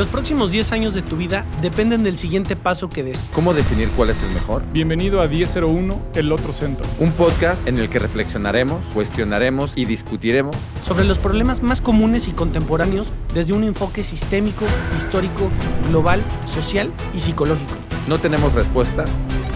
Los 0.00 0.08
próximos 0.08 0.50
10 0.50 0.72
años 0.72 0.94
de 0.94 1.02
tu 1.02 1.18
vida 1.18 1.44
dependen 1.60 2.02
del 2.02 2.16
siguiente 2.16 2.56
paso 2.56 2.88
que 2.88 3.02
des. 3.02 3.28
¿Cómo 3.34 3.52
definir 3.52 3.90
cuál 3.90 4.08
es 4.08 4.22
el 4.22 4.30
mejor? 4.30 4.62
Bienvenido 4.72 5.20
a 5.20 5.26
1001, 5.26 6.00
el 6.14 6.32
otro 6.32 6.54
centro. 6.54 6.86
Un 6.98 7.12
podcast 7.12 7.68
en 7.68 7.76
el 7.76 7.90
que 7.90 7.98
reflexionaremos, 7.98 8.82
cuestionaremos 8.94 9.76
y 9.76 9.84
discutiremos 9.84 10.56
sobre 10.82 11.04
los 11.04 11.18
problemas 11.18 11.62
más 11.62 11.82
comunes 11.82 12.28
y 12.28 12.32
contemporáneos 12.32 13.12
desde 13.34 13.52
un 13.52 13.62
enfoque 13.62 14.02
sistémico, 14.02 14.64
histórico, 14.96 15.50
global, 15.90 16.24
social 16.46 16.90
y 17.12 17.20
psicológico. 17.20 17.74
No 18.08 18.18
tenemos 18.18 18.54
respuestas, 18.54 19.10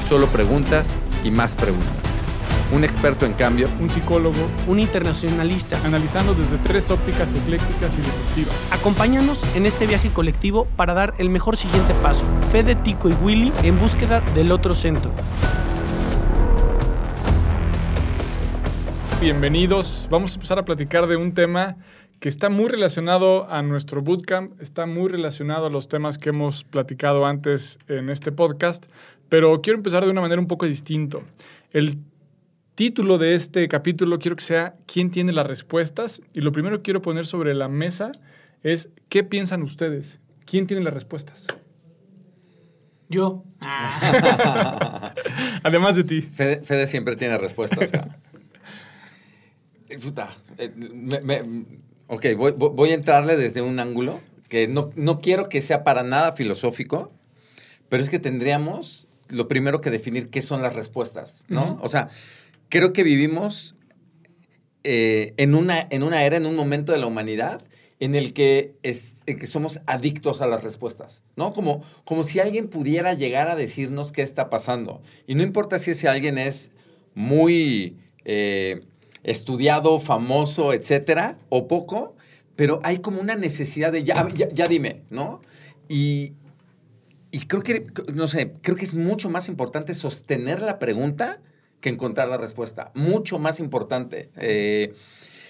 solo 0.06 0.26
preguntas 0.26 0.98
y 1.24 1.30
más 1.30 1.54
preguntas 1.54 2.13
un 2.74 2.82
experto 2.82 3.24
en 3.24 3.34
cambio, 3.34 3.68
un 3.80 3.88
psicólogo, 3.88 4.50
un 4.66 4.80
internacionalista, 4.80 5.80
analizando 5.84 6.34
desde 6.34 6.58
tres 6.58 6.90
ópticas 6.90 7.32
eclécticas 7.32 7.96
y 7.96 8.00
disruptivas. 8.00 8.68
Acompáñanos 8.72 9.44
en 9.54 9.64
este 9.64 9.86
viaje 9.86 10.10
colectivo 10.10 10.66
para 10.76 10.92
dar 10.92 11.14
el 11.18 11.30
mejor 11.30 11.56
siguiente 11.56 11.94
paso. 12.02 12.26
Fede, 12.50 12.74
Tico 12.74 13.08
y 13.08 13.12
Willy 13.12 13.52
en 13.62 13.78
búsqueda 13.78 14.22
del 14.34 14.50
otro 14.50 14.74
centro. 14.74 15.12
Bienvenidos. 19.20 20.08
Vamos 20.10 20.32
a 20.32 20.34
empezar 20.34 20.58
a 20.58 20.64
platicar 20.64 21.06
de 21.06 21.14
un 21.16 21.32
tema 21.32 21.76
que 22.18 22.28
está 22.28 22.50
muy 22.50 22.68
relacionado 22.68 23.48
a 23.50 23.62
nuestro 23.62 24.02
bootcamp, 24.02 24.60
está 24.60 24.84
muy 24.86 25.08
relacionado 25.08 25.66
a 25.66 25.70
los 25.70 25.86
temas 25.86 26.18
que 26.18 26.30
hemos 26.30 26.64
platicado 26.64 27.24
antes 27.24 27.78
en 27.86 28.10
este 28.10 28.32
podcast, 28.32 28.86
pero 29.28 29.60
quiero 29.62 29.76
empezar 29.76 30.04
de 30.04 30.10
una 30.10 30.20
manera 30.20 30.40
un 30.40 30.48
poco 30.48 30.66
distinto. 30.66 31.22
El 31.72 31.98
título 32.74 33.18
de 33.18 33.34
este 33.34 33.68
capítulo 33.68 34.18
quiero 34.18 34.36
que 34.36 34.42
sea 34.42 34.76
¿Quién 34.86 35.10
tiene 35.10 35.32
las 35.32 35.46
respuestas? 35.46 36.22
Y 36.34 36.40
lo 36.40 36.52
primero 36.52 36.78
que 36.78 36.82
quiero 36.82 37.02
poner 37.02 37.26
sobre 37.26 37.54
la 37.54 37.68
mesa 37.68 38.12
es 38.62 38.88
¿qué 39.08 39.22
piensan 39.24 39.62
ustedes? 39.62 40.20
¿Quién 40.44 40.66
tiene 40.66 40.82
las 40.82 40.94
respuestas? 40.94 41.46
Yo. 43.08 43.44
Además 45.62 45.96
de 45.96 46.04
ti. 46.04 46.22
Fede, 46.22 46.86
siempre 46.86 47.16
tiene 47.16 47.38
respuestas. 47.38 47.90
Eh, 50.58 51.44
ok, 52.08 52.26
voy, 52.58 52.90
a 52.90 52.94
entrarle 52.94 53.36
desde 53.36 53.62
un 53.62 53.78
ángulo 53.78 54.20
que 54.48 54.66
no, 54.66 54.90
no 54.96 55.20
quiero 55.20 55.48
que 55.48 55.60
sea 55.60 55.84
para 55.84 56.02
nada 56.02 56.32
filosófico, 56.32 57.12
pero 57.88 58.02
es 58.02 58.10
que 58.10 58.18
tendríamos 58.18 59.06
lo 59.28 59.46
primero 59.46 59.80
que 59.80 59.90
definir 59.90 60.30
qué 60.30 60.42
son 60.42 60.62
las 60.62 60.74
respuestas, 60.74 61.44
¿no? 61.48 61.78
O 61.80 61.88
sea, 61.88 62.08
creo 62.74 62.92
que 62.92 63.04
vivimos 63.04 63.76
eh, 64.82 65.32
en, 65.36 65.54
una, 65.54 65.86
en 65.90 66.02
una 66.02 66.24
era, 66.24 66.36
en 66.36 66.44
un 66.44 66.56
momento 66.56 66.90
de 66.90 66.98
la 66.98 67.06
humanidad 67.06 67.62
en 68.00 68.16
el 68.16 68.32
que, 68.32 68.74
es, 68.82 69.22
que 69.26 69.46
somos 69.46 69.80
adictos 69.86 70.42
a 70.42 70.48
las 70.48 70.64
respuestas, 70.64 71.22
¿no? 71.36 71.52
Como, 71.52 71.84
como 72.04 72.24
si 72.24 72.40
alguien 72.40 72.66
pudiera 72.66 73.14
llegar 73.14 73.48
a 73.48 73.54
decirnos 73.54 74.10
qué 74.10 74.22
está 74.22 74.50
pasando. 74.50 75.02
Y 75.28 75.36
no 75.36 75.44
importa 75.44 75.78
si 75.78 75.92
ese 75.92 76.08
alguien 76.08 76.36
es 76.36 76.72
muy 77.14 77.96
eh, 78.24 78.80
estudiado, 79.22 80.00
famoso, 80.00 80.72
etcétera, 80.72 81.38
o 81.50 81.68
poco, 81.68 82.16
pero 82.56 82.80
hay 82.82 82.98
como 82.98 83.20
una 83.20 83.36
necesidad 83.36 83.92
de 83.92 84.02
ya, 84.02 84.28
ya, 84.34 84.66
dime, 84.66 85.02
¿no? 85.10 85.42
Y, 85.88 86.32
y 87.30 87.46
creo 87.46 87.62
que, 87.62 87.86
no 88.12 88.26
sé, 88.26 88.52
creo 88.62 88.76
que 88.76 88.84
es 88.84 88.94
mucho 88.94 89.30
más 89.30 89.48
importante 89.48 89.94
sostener 89.94 90.60
la 90.60 90.80
pregunta 90.80 91.40
que 91.84 91.90
encontrar 91.90 92.28
la 92.28 92.38
respuesta. 92.38 92.90
Mucho 92.94 93.38
más 93.38 93.60
importante. 93.60 94.30
Eh, 94.36 94.94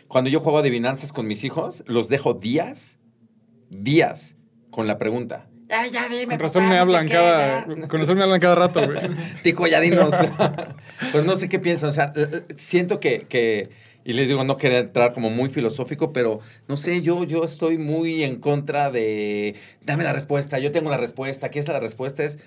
cuando 0.08 0.30
yo 0.30 0.40
juego 0.40 0.58
adivinanzas 0.58 1.12
con 1.12 1.28
mis 1.28 1.44
hijos, 1.44 1.84
los 1.86 2.08
dejo 2.08 2.34
días, 2.34 2.98
días 3.70 4.34
con 4.72 4.88
la 4.88 4.98
pregunta. 4.98 5.46
Ya 5.68 6.08
dime, 6.08 6.34
con 6.34 6.40
razón 6.40 6.68
me 6.68 6.76
hablan 6.76 7.06
cada, 7.06 7.64
con 7.64 8.00
razón 8.00 8.18
me 8.18 8.24
hablan 8.24 8.40
cada 8.40 8.56
rato, 8.56 8.84
güey. 8.84 8.98
Pico, 9.44 9.68
ya 9.68 9.78
dinos. 9.78 10.12
pues 11.12 11.24
no 11.24 11.36
sé 11.36 11.48
qué 11.48 11.60
piensan. 11.60 11.90
O 11.90 11.92
sea, 11.92 12.12
siento 12.56 12.98
que, 12.98 13.70
y 14.04 14.12
les 14.12 14.26
digo, 14.26 14.42
no 14.42 14.56
quería 14.56 14.80
entrar 14.80 15.12
como 15.12 15.30
muy 15.30 15.50
filosófico, 15.50 16.12
pero 16.12 16.40
no 16.66 16.76
sé, 16.76 17.00
yo, 17.00 17.22
yo 17.22 17.44
estoy 17.44 17.78
muy 17.78 18.24
en 18.24 18.40
contra 18.40 18.90
de, 18.90 19.54
dame 19.82 20.02
la 20.02 20.12
respuesta, 20.12 20.58
yo 20.58 20.72
tengo 20.72 20.90
la 20.90 20.96
respuesta, 20.96 21.50
¿qué 21.52 21.60
es 21.60 21.68
la 21.68 21.78
respuesta? 21.78 22.24
Es, 22.24 22.44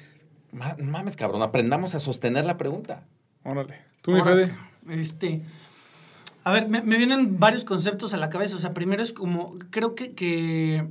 mames, 0.51 1.15
cabrón, 1.15 1.41
aprendamos 1.41 1.95
a 1.95 2.01
sostener 2.01 2.45
la 2.45 2.57
pregunta. 2.57 3.05
Órale. 3.47 3.75
¿Tú, 4.01 4.11
mi 4.11 4.21
Fede? 4.21 4.53
Este. 4.89 5.41
A 6.43 6.51
ver, 6.51 6.67
me, 6.67 6.81
vienen 6.81 7.39
varios 7.39 7.63
conceptos 7.63 8.13
a 8.13 8.17
la 8.17 8.29
cabeza. 8.29 8.57
O 8.57 8.59
sea, 8.59 8.73
primero 8.73 9.01
es 9.01 9.13
como, 9.13 9.55
creo 9.69 9.95
que, 9.95 10.13
que, 10.13 10.85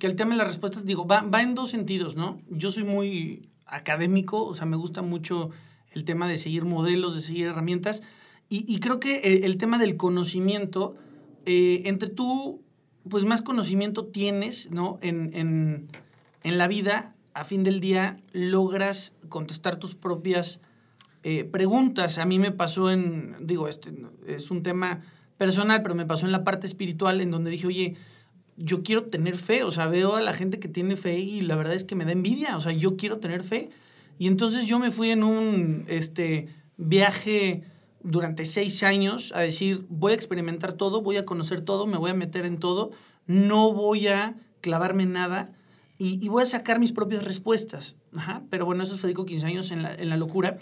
el 0.00 0.16
tema 0.16 0.30
de 0.30 0.38
las 0.38 0.48
respuestas, 0.48 0.86
digo, 0.86 1.06
va, 1.06 1.20
va, 1.20 1.42
en 1.42 1.54
dos 1.54 1.68
sentidos, 1.68 2.16
¿no? 2.16 2.40
Yo 2.48 2.70
soy 2.70 2.84
muy 2.84 3.42
académico, 3.66 4.42
o 4.42 4.54
sea, 4.54 4.64
me 4.64 4.76
gusta 4.76 5.02
mucho 5.02 5.50
el 5.92 6.04
tema 6.04 6.26
de 6.28 6.38
seguir 6.38 6.64
modelos, 6.64 7.14
de 7.14 7.20
seguir 7.20 7.48
herramientas. 7.48 8.02
Y, 8.48 8.80
creo 8.80 8.98
que 8.98 9.44
el, 9.44 9.58
tema 9.58 9.76
del 9.76 9.98
conocimiento, 9.98 10.96
eh, 11.44 11.82
entre 11.84 12.08
tú, 12.08 12.62
pues 13.10 13.24
más 13.24 13.42
conocimiento 13.42 14.06
tienes, 14.06 14.70
¿no? 14.70 14.98
En, 15.02 15.34
en, 15.34 15.88
en 16.42 16.56
la 16.56 16.68
vida, 16.68 17.14
a 17.34 17.44
fin 17.44 17.64
del 17.64 17.80
día, 17.80 18.16
logras 18.32 19.18
contestar 19.28 19.76
tus 19.76 19.94
propias 19.94 20.62
eh, 21.22 21.44
preguntas. 21.44 22.18
A 22.18 22.24
mí 22.24 22.38
me 22.38 22.52
pasó 22.52 22.90
en, 22.90 23.36
digo, 23.40 23.68
este 23.68 23.92
es 24.26 24.50
un 24.50 24.62
tema 24.62 25.02
personal, 25.36 25.82
pero 25.82 25.94
me 25.94 26.06
pasó 26.06 26.26
en 26.26 26.32
la 26.32 26.44
parte 26.44 26.66
espiritual 26.66 27.20
en 27.20 27.30
donde 27.30 27.50
dije, 27.50 27.66
oye, 27.66 27.96
yo 28.56 28.82
quiero 28.82 29.04
tener 29.04 29.36
fe, 29.36 29.62
o 29.62 29.70
sea, 29.70 29.86
veo 29.86 30.16
a 30.16 30.20
la 30.20 30.34
gente 30.34 30.58
que 30.58 30.68
tiene 30.68 30.96
fe 30.96 31.18
y 31.18 31.40
la 31.40 31.56
verdad 31.56 31.74
es 31.74 31.84
que 31.84 31.94
me 31.94 32.04
da 32.04 32.12
envidia, 32.12 32.56
o 32.56 32.60
sea, 32.60 32.72
yo 32.72 32.96
quiero 32.96 33.18
tener 33.18 33.44
fe. 33.44 33.70
Y 34.18 34.26
entonces 34.26 34.66
yo 34.66 34.80
me 34.80 34.90
fui 34.90 35.10
en 35.10 35.22
un 35.22 35.84
este, 35.88 36.48
viaje 36.76 37.62
durante 38.02 38.44
seis 38.44 38.82
años 38.82 39.32
a 39.34 39.40
decir, 39.40 39.86
voy 39.88 40.12
a 40.12 40.16
experimentar 40.16 40.72
todo, 40.72 41.02
voy 41.02 41.16
a 41.16 41.24
conocer 41.24 41.60
todo, 41.60 41.86
me 41.86 41.98
voy 41.98 42.10
a 42.10 42.14
meter 42.14 42.44
en 42.44 42.58
todo, 42.58 42.90
no 43.26 43.72
voy 43.72 44.08
a 44.08 44.34
clavarme 44.60 45.04
en 45.04 45.12
nada 45.12 45.52
y, 45.98 46.28
voy 46.28 46.44
a 46.44 46.46
sacar 46.46 46.78
mis 46.78 46.92
propias 46.92 47.24
respuestas. 47.24 47.96
Pero 48.50 48.64
bueno, 48.66 48.84
eso 48.84 48.96
fue 48.96 49.14
15 49.14 49.46
años 49.46 49.70
en 49.70 49.82
la, 49.82 49.94
en 49.94 50.08
la 50.08 50.16
locura. 50.16 50.58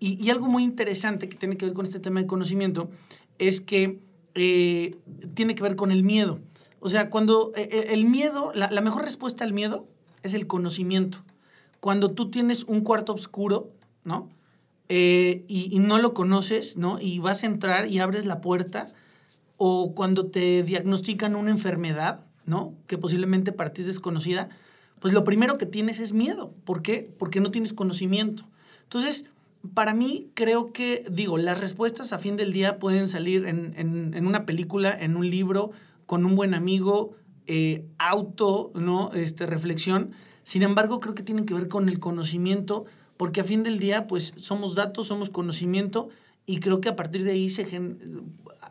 Y, 0.00 0.30
algo 0.30 0.46
muy 0.46 0.62
interesante 0.62 1.28
que 1.28 1.36
tiene 1.36 1.56
que 1.56 1.66
ver 1.66 1.74
con 1.74 1.84
este 1.84 1.98
tema 1.98 2.20
de 2.20 2.26
conocimiento 2.26 2.90
es 3.38 3.60
que 3.60 4.00
eh, 4.34 4.96
tiene 5.34 5.54
que 5.54 5.62
ver 5.62 5.76
con 5.76 5.90
el 5.90 6.04
miedo. 6.04 6.38
O 6.80 6.88
sea, 6.88 7.10
cuando 7.10 7.52
eh, 7.56 7.68
eh, 7.72 7.86
el 7.90 8.04
miedo, 8.04 8.52
la, 8.54 8.68
mejor 8.80 9.02
respuesta 9.02 9.44
al 9.44 9.52
miedo 9.52 9.88
es 10.22 10.34
el 10.34 10.46
conocimiento. 10.46 11.18
Cuando 11.80 12.10
tú 12.10 12.30
tienes 12.30 12.64
un 12.64 12.82
cuarto 12.82 13.12
oscuro, 13.12 13.70
¿no? 14.04 14.28
y, 14.90 15.44
y, 15.46 15.78
no 15.80 15.98
lo 15.98 16.14
conoces, 16.14 16.78
¿no? 16.78 16.98
Y 16.98 17.18
vas 17.18 17.42
a 17.42 17.46
entrar 17.46 17.88
y 17.88 17.98
abres 17.98 18.24
la 18.24 18.40
puerta, 18.40 18.88
o 19.58 19.94
cuando 19.94 20.28
te 20.28 20.62
diagnostican 20.62 21.36
una 21.36 21.50
enfermedad, 21.50 22.24
¿no? 22.46 22.72
Que 22.86 22.96
posiblemente 22.96 23.52
para 23.52 23.74
ti 23.74 23.82
es 23.82 23.86
desconocida, 23.86 24.48
pues 25.00 25.12
lo 25.12 25.24
primero 25.24 25.58
que 25.58 25.66
tienes 25.66 26.00
es 26.00 26.12
miedo. 26.12 26.54
¿Por 26.64 26.80
qué? 26.80 27.12
Porque 27.18 27.40
no 27.40 27.50
tienes 27.50 27.72
conocimiento. 27.72 28.44
Entonces, 28.84 29.26
para 29.74 29.94
mí 29.94 30.30
creo 30.34 30.72
que, 30.72 31.04
digo, 31.10 31.38
las 31.38 31.60
respuestas 31.60 32.12
a 32.12 32.18
fin 32.18 32.36
del 32.36 32.52
día 32.52 32.78
pueden 32.78 33.08
salir 33.08 33.46
en, 33.46 34.26
una 34.26 34.46
película, 34.46 34.96
en 34.98 35.16
un 35.16 35.28
libro, 35.28 35.72
con 36.06 36.24
un 36.24 36.36
buen 36.36 36.54
amigo, 36.54 37.16
eh, 37.46 37.84
auto, 37.98 38.70
¿no? 38.74 39.10
Este, 39.12 39.46
reflexión. 39.46 40.12
Sin 40.42 40.62
embargo, 40.62 41.00
creo 41.00 41.14
que 41.14 41.22
tienen 41.22 41.44
que 41.44 41.54
ver 41.54 41.68
con 41.68 41.88
el 41.88 41.98
conocimiento, 41.98 42.84
porque 43.16 43.40
a 43.40 43.44
fin 43.44 43.62
del 43.62 43.78
día, 43.78 44.06
pues 44.06 44.32
somos 44.36 44.74
datos, 44.74 45.08
somos 45.08 45.30
conocimiento, 45.30 46.08
y 46.46 46.60
creo 46.60 46.80
que 46.80 46.88
a 46.88 46.96
partir 46.96 47.24
de 47.24 47.32
ahí 47.32 47.50
se 47.50 47.62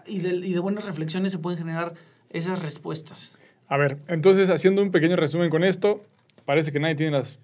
y, 0.07 0.19
de, 0.19 0.29
y 0.35 0.53
de 0.53 0.59
buenas 0.59 0.85
reflexiones 0.85 1.31
se 1.31 1.39
pueden 1.39 1.59
generar 1.59 1.93
esas 2.29 2.61
respuestas. 2.61 3.37
A 3.67 3.77
ver, 3.77 3.99
entonces 4.07 4.49
haciendo 4.49 4.81
un 4.81 4.91
pequeño 4.91 5.15
resumen 5.15 5.49
con 5.49 5.63
esto, 5.63 6.01
parece 6.45 6.71
que 6.71 6.79
nadie 6.79 6.95
tiene 6.95 7.11
las 7.11 7.39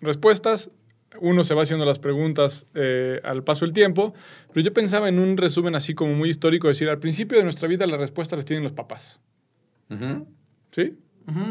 respuestas, 0.00 0.70
uno 1.20 1.44
se 1.44 1.54
va 1.54 1.62
haciendo 1.62 1.84
las 1.84 1.98
preguntas 1.98 2.66
eh, 2.74 3.20
al 3.24 3.44
paso 3.44 3.64
del 3.64 3.72
tiempo, 3.72 4.14
pero 4.52 4.64
yo 4.64 4.72
pensaba 4.72 5.08
en 5.08 5.18
un 5.18 5.36
resumen 5.36 5.74
así 5.74 5.94
como 5.94 6.14
muy 6.14 6.30
histórico, 6.30 6.68
decir, 6.68 6.88
al 6.88 6.98
principio 6.98 7.38
de 7.38 7.44
nuestra 7.44 7.68
vida 7.68 7.86
las 7.86 7.98
respuestas 7.98 8.38
las 8.38 8.44
tienen 8.44 8.62
los 8.62 8.72
papás. 8.72 9.20
¿Sí? 10.70 10.96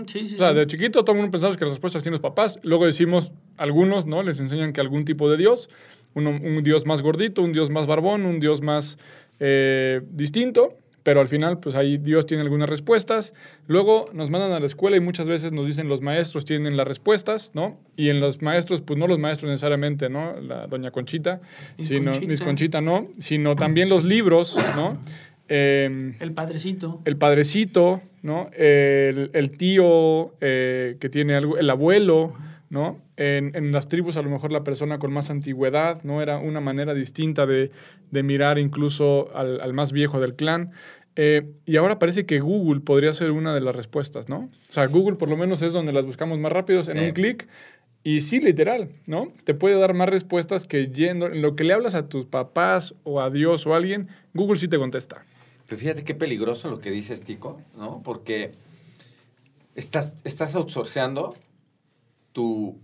sí, 0.08 0.28
sí. 0.28 0.36
O 0.36 0.38
sea, 0.38 0.54
de 0.54 0.68
chiquito 0.68 1.04
todo 1.04 1.14
el 1.14 1.18
mundo 1.22 1.32
pensamos 1.32 1.58
que 1.58 1.66
las 1.66 1.74
respuestas 1.74 2.04
tienen 2.04 2.14
los 2.14 2.22
papás, 2.22 2.60
luego 2.64 2.86
decimos, 2.86 3.32
algunos, 3.58 4.06
¿no? 4.06 4.22
Les 4.24 4.40
enseñan 4.40 4.74
que 4.74 4.82
algún 4.82 5.06
tipo 5.06 5.30
de 5.30 5.38
Dios, 5.38 5.70
un 6.14 6.64
Dios 6.64 6.86
más 6.86 7.02
gordito, 7.02 7.42
un 7.42 7.54
Dios 7.54 7.70
más 7.70 7.88
barbón, 7.88 8.26
un 8.26 8.40
Dios 8.40 8.62
más 8.62 8.98
eh, 9.40 10.02
distinto, 10.12 10.78
pero 11.04 11.20
al 11.20 11.28
final, 11.28 11.60
pues 11.60 11.76
ahí 11.76 11.98
Dios 11.98 12.26
tiene 12.26 12.44
algunas 12.44 12.70
respuestas. 12.70 13.34
Luego 13.68 14.10
nos 14.14 14.30
mandan 14.30 14.54
a 14.54 14.60
la 14.60 14.66
escuela 14.66 14.96
y 14.96 15.02
muchas 15.02 15.28
veces 15.28 15.52
nos 15.52 15.66
dicen 15.66 15.88
los 15.90 16.02
maestros 16.02 16.46
tienen 16.46 16.78
las 16.78 16.88
respuestas, 16.88 17.52
¿no? 17.54 17.78
Y 17.98 18.10
en 18.10 18.20
los 18.20 18.42
maestros, 18.42 18.82
pues 18.82 18.98
no 18.98 19.06
los 19.08 19.20
maestros 19.20 19.50
necesariamente, 19.50 20.10
¿no? 20.10 20.40
La 20.40 20.68
doña 20.68 20.92
Conchita, 20.92 21.42
mis 21.78 21.88
sino 21.90 22.12
Conchita. 22.12 22.46
Conchita 22.46 22.82
no, 22.82 23.08
sino 23.20 23.56
también 23.56 23.90
los 23.90 24.06
libros, 24.06 24.58
¿no? 24.76 24.98
em, 25.50 26.16
El 26.20 26.34
padrecito. 26.34 27.02
el 27.06 27.18
padrecito, 27.18 28.02
¿no? 28.22 28.50
El, 28.56 29.30
el 29.34 29.58
tío 29.58 30.34
eh, 30.40 30.96
que 31.00 31.10
tiene 31.10 31.36
algo, 31.36 31.58
el 31.58 31.70
abuelo, 31.70 32.34
¿no? 32.74 33.00
En, 33.18 33.56
en 33.56 33.72
las 33.72 33.88
tribus 33.88 34.18
a 34.18 34.24
lo 34.24 34.32
mejor 34.32 34.52
la 34.52 34.64
persona 34.64 34.98
con 34.98 35.14
más 35.14 35.30
antigüedad, 35.30 36.02
¿no? 36.04 36.24
Era 36.24 36.40
una 36.40 36.60
manera 36.60 36.96
distinta 36.96 37.46
de, 37.46 37.70
de 38.10 38.24
mirar 38.24 38.58
incluso 38.58 39.30
al, 39.36 39.62
al 39.62 39.74
más 39.74 39.92
viejo 39.92 40.20
del 40.20 40.34
clan. 40.34 40.72
Eh, 41.16 41.44
y 41.68 41.78
ahora 41.78 42.00
parece 42.00 42.26
que 42.26 42.40
Google 42.40 42.82
podría 42.82 43.14
ser 43.14 43.30
una 43.30 43.54
de 43.54 43.62
las 43.62 43.76
respuestas, 43.76 44.28
¿no? 44.28 44.50
O 44.70 44.74
sea, 44.74 44.88
Google 44.88 45.18
por 45.18 45.30
lo 45.30 45.38
menos 45.38 45.62
es 45.62 45.72
donde 45.72 45.94
las 45.94 46.08
buscamos 46.08 46.40
más 46.40 46.52
rápidos 46.52 46.88
en 46.88 46.98
un 46.98 47.12
clic. 47.12 47.48
Y 48.04 48.22
sí, 48.22 48.40
literal, 48.40 48.90
¿no? 49.06 49.32
Te 49.44 49.54
puede 49.54 49.80
dar 49.80 49.94
más 49.94 50.10
respuestas 50.10 50.66
que 50.66 50.88
yendo, 50.88 51.28
en 51.28 51.44
lo 51.44 51.56
que 51.56 51.66
le 51.66 51.74
hablas 51.74 51.94
a 51.94 52.10
tus 52.10 52.26
papás 52.26 52.96
o 53.04 53.22
a 53.22 53.30
Dios 53.30 53.68
o 53.68 53.76
a 53.76 53.78
alguien, 53.78 54.08
Google 54.34 54.58
sí 54.58 54.68
te 54.68 54.80
contesta. 54.80 55.22
Pero 55.68 55.80
fíjate 55.80 56.04
qué 56.04 56.16
peligroso 56.16 56.72
lo 56.72 56.80
que 56.80 56.90
dices, 56.90 57.22
Tico, 57.22 57.62
¿no? 57.78 58.02
Porque 58.04 58.52
estás, 59.76 60.16
estás 60.24 60.56
outsourceando 60.56 61.36
tu, 62.34 62.80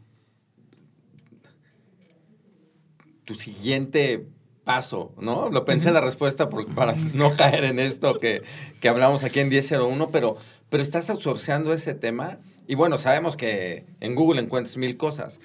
tu 3.25 3.35
siguiente 3.35 4.25
paso, 4.63 5.13
¿no? 5.19 5.49
Lo 5.49 5.65
pensé 5.65 5.87
en 5.89 5.95
la 5.95 6.01
respuesta 6.01 6.49
por- 6.49 6.73
para 6.73 6.93
no 7.13 7.31
caer 7.35 7.63
en 7.63 7.79
esto 7.79 8.19
que, 8.19 8.43
que 8.81 8.89
hablamos 8.89 9.23
aquí 9.23 9.39
en 9.39 9.49
1001, 9.49 10.09
pero, 10.11 10.37
pero 10.69 10.83
estás 10.83 11.09
outsourceando 11.09 11.73
ese 11.73 11.93
tema 11.95 12.37
y 12.67 12.75
bueno, 12.75 12.97
sabemos 12.97 13.35
que 13.35 13.85
en 13.99 14.15
Google 14.15 14.41
encuentras 14.41 14.77
mil 14.77 14.95
cosas. 14.97 15.39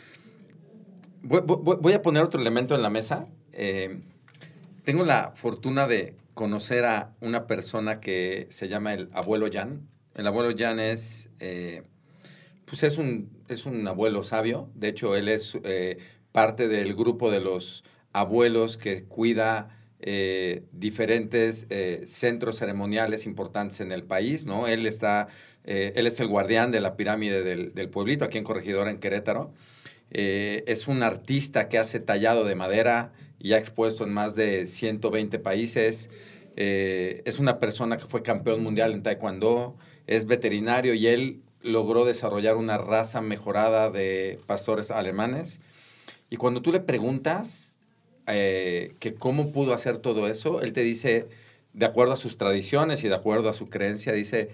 Voy, 1.23 1.41
voy- 1.45 1.79
voy 1.81 1.93
a 1.95 2.03
poner 2.03 2.23
otro 2.23 2.39
elemento 2.41 2.75
en 2.75 2.83
la 2.83 2.91
mesa. 2.91 3.27
Eh, 3.53 4.01
tengo 4.85 5.05
la 5.05 5.33
fortuna 5.35 5.87
de 5.87 6.15
conocer 6.35 6.85
a 6.85 7.15
una 7.23 7.47
persona 7.47 8.01
que 8.01 8.47
se 8.51 8.69
llama 8.69 8.93
el 8.93 9.09
abuelo 9.15 9.47
Jan. 9.51 9.89
El 10.15 10.27
abuelo 10.27 10.55
Jan 10.57 10.81
es, 10.81 11.31
eh, 11.41 11.83
pues 12.67 12.83
es 12.83 12.99
un, 12.99 13.31
es 13.49 13.67
un 13.67 13.87
abuelo 13.87 14.25
sabio. 14.25 14.71
De 14.75 14.89
hecho, 14.89 15.15
él 15.15 15.29
es 15.29 15.59
eh, 15.65 15.99
parte 16.33 16.69
del 16.69 16.95
grupo 16.95 17.31
de 17.31 17.41
los 17.41 17.85
abuelos 18.13 18.77
que 18.77 19.05
cuida 19.05 19.69
eh, 20.01 20.65
diferentes 20.73 21.67
eh, 21.71 22.03
centros 22.07 22.59
ceremoniales 22.59 23.27
importantes 23.27 23.81
en 23.81 23.93
el 23.93 24.05
país, 24.05 24.45
¿no? 24.45 24.67
Él 24.67 24.87
está, 24.87 25.29
él 25.65 26.07
es 26.07 26.21
el 26.21 26.29
guardián 26.29 26.71
de 26.71 26.81
la 26.81 26.97
pirámide 26.97 27.43
del, 27.43 27.75
del 27.75 27.89
pueblito, 27.89 28.25
aquí 28.25 28.39
en 28.39 28.45
Corregidora, 28.45 28.91
en 28.91 28.99
Querétaro. 28.99 29.53
Es 30.11 30.87
un 30.87 31.03
artista 31.03 31.69
que 31.69 31.79
hace 31.79 32.01
tallado 32.01 32.45
de 32.45 32.55
madera 32.55 33.13
y 33.39 33.55
ha 33.55 33.59
expuesto 33.59 34.05
en 34.05 34.13
más 34.13 34.37
de 34.37 34.67
120 34.67 35.39
países. 35.39 36.11
Es 36.55 37.39
una 37.39 37.59
persona 37.59 37.97
que 37.97 38.05
fue 38.05 38.23
campeón 38.23 38.63
mundial 38.63 38.93
en 38.93 39.03
Taekwondo, 39.03 39.77
es 40.07 40.27
veterinario 40.27 40.93
y 40.93 41.07
él 41.07 41.41
logró 41.65 42.05
desarrollar 42.05 42.57
una 42.57 42.77
raza 42.77 43.23
mejorada 43.23 43.91
de 43.91 44.39
pastores 44.47 44.91
alemanes. 44.91 45.61
Y 46.29 46.37
cuando 46.37 46.61
tú 46.61 46.71
le 46.71 46.81
preguntas 46.81 47.75
eh, 48.27 48.95
que 49.01 49.15
cómo 49.15 49.51
pudo 49.51 49.73
hacer 49.73 49.97
todo 49.97 50.29
eso, 50.29 50.61
él 50.61 50.73
te 50.75 50.83
dice, 50.83 51.27
de 51.73 51.87
acuerdo 51.87 52.13
a 52.13 52.17
sus 52.19 52.37
tradiciones 52.37 53.03
y 53.03 53.09
de 53.09 53.15
acuerdo 53.15 53.49
a 53.49 53.55
su 53.55 53.69
creencia, 53.71 54.13
dice, 54.13 54.51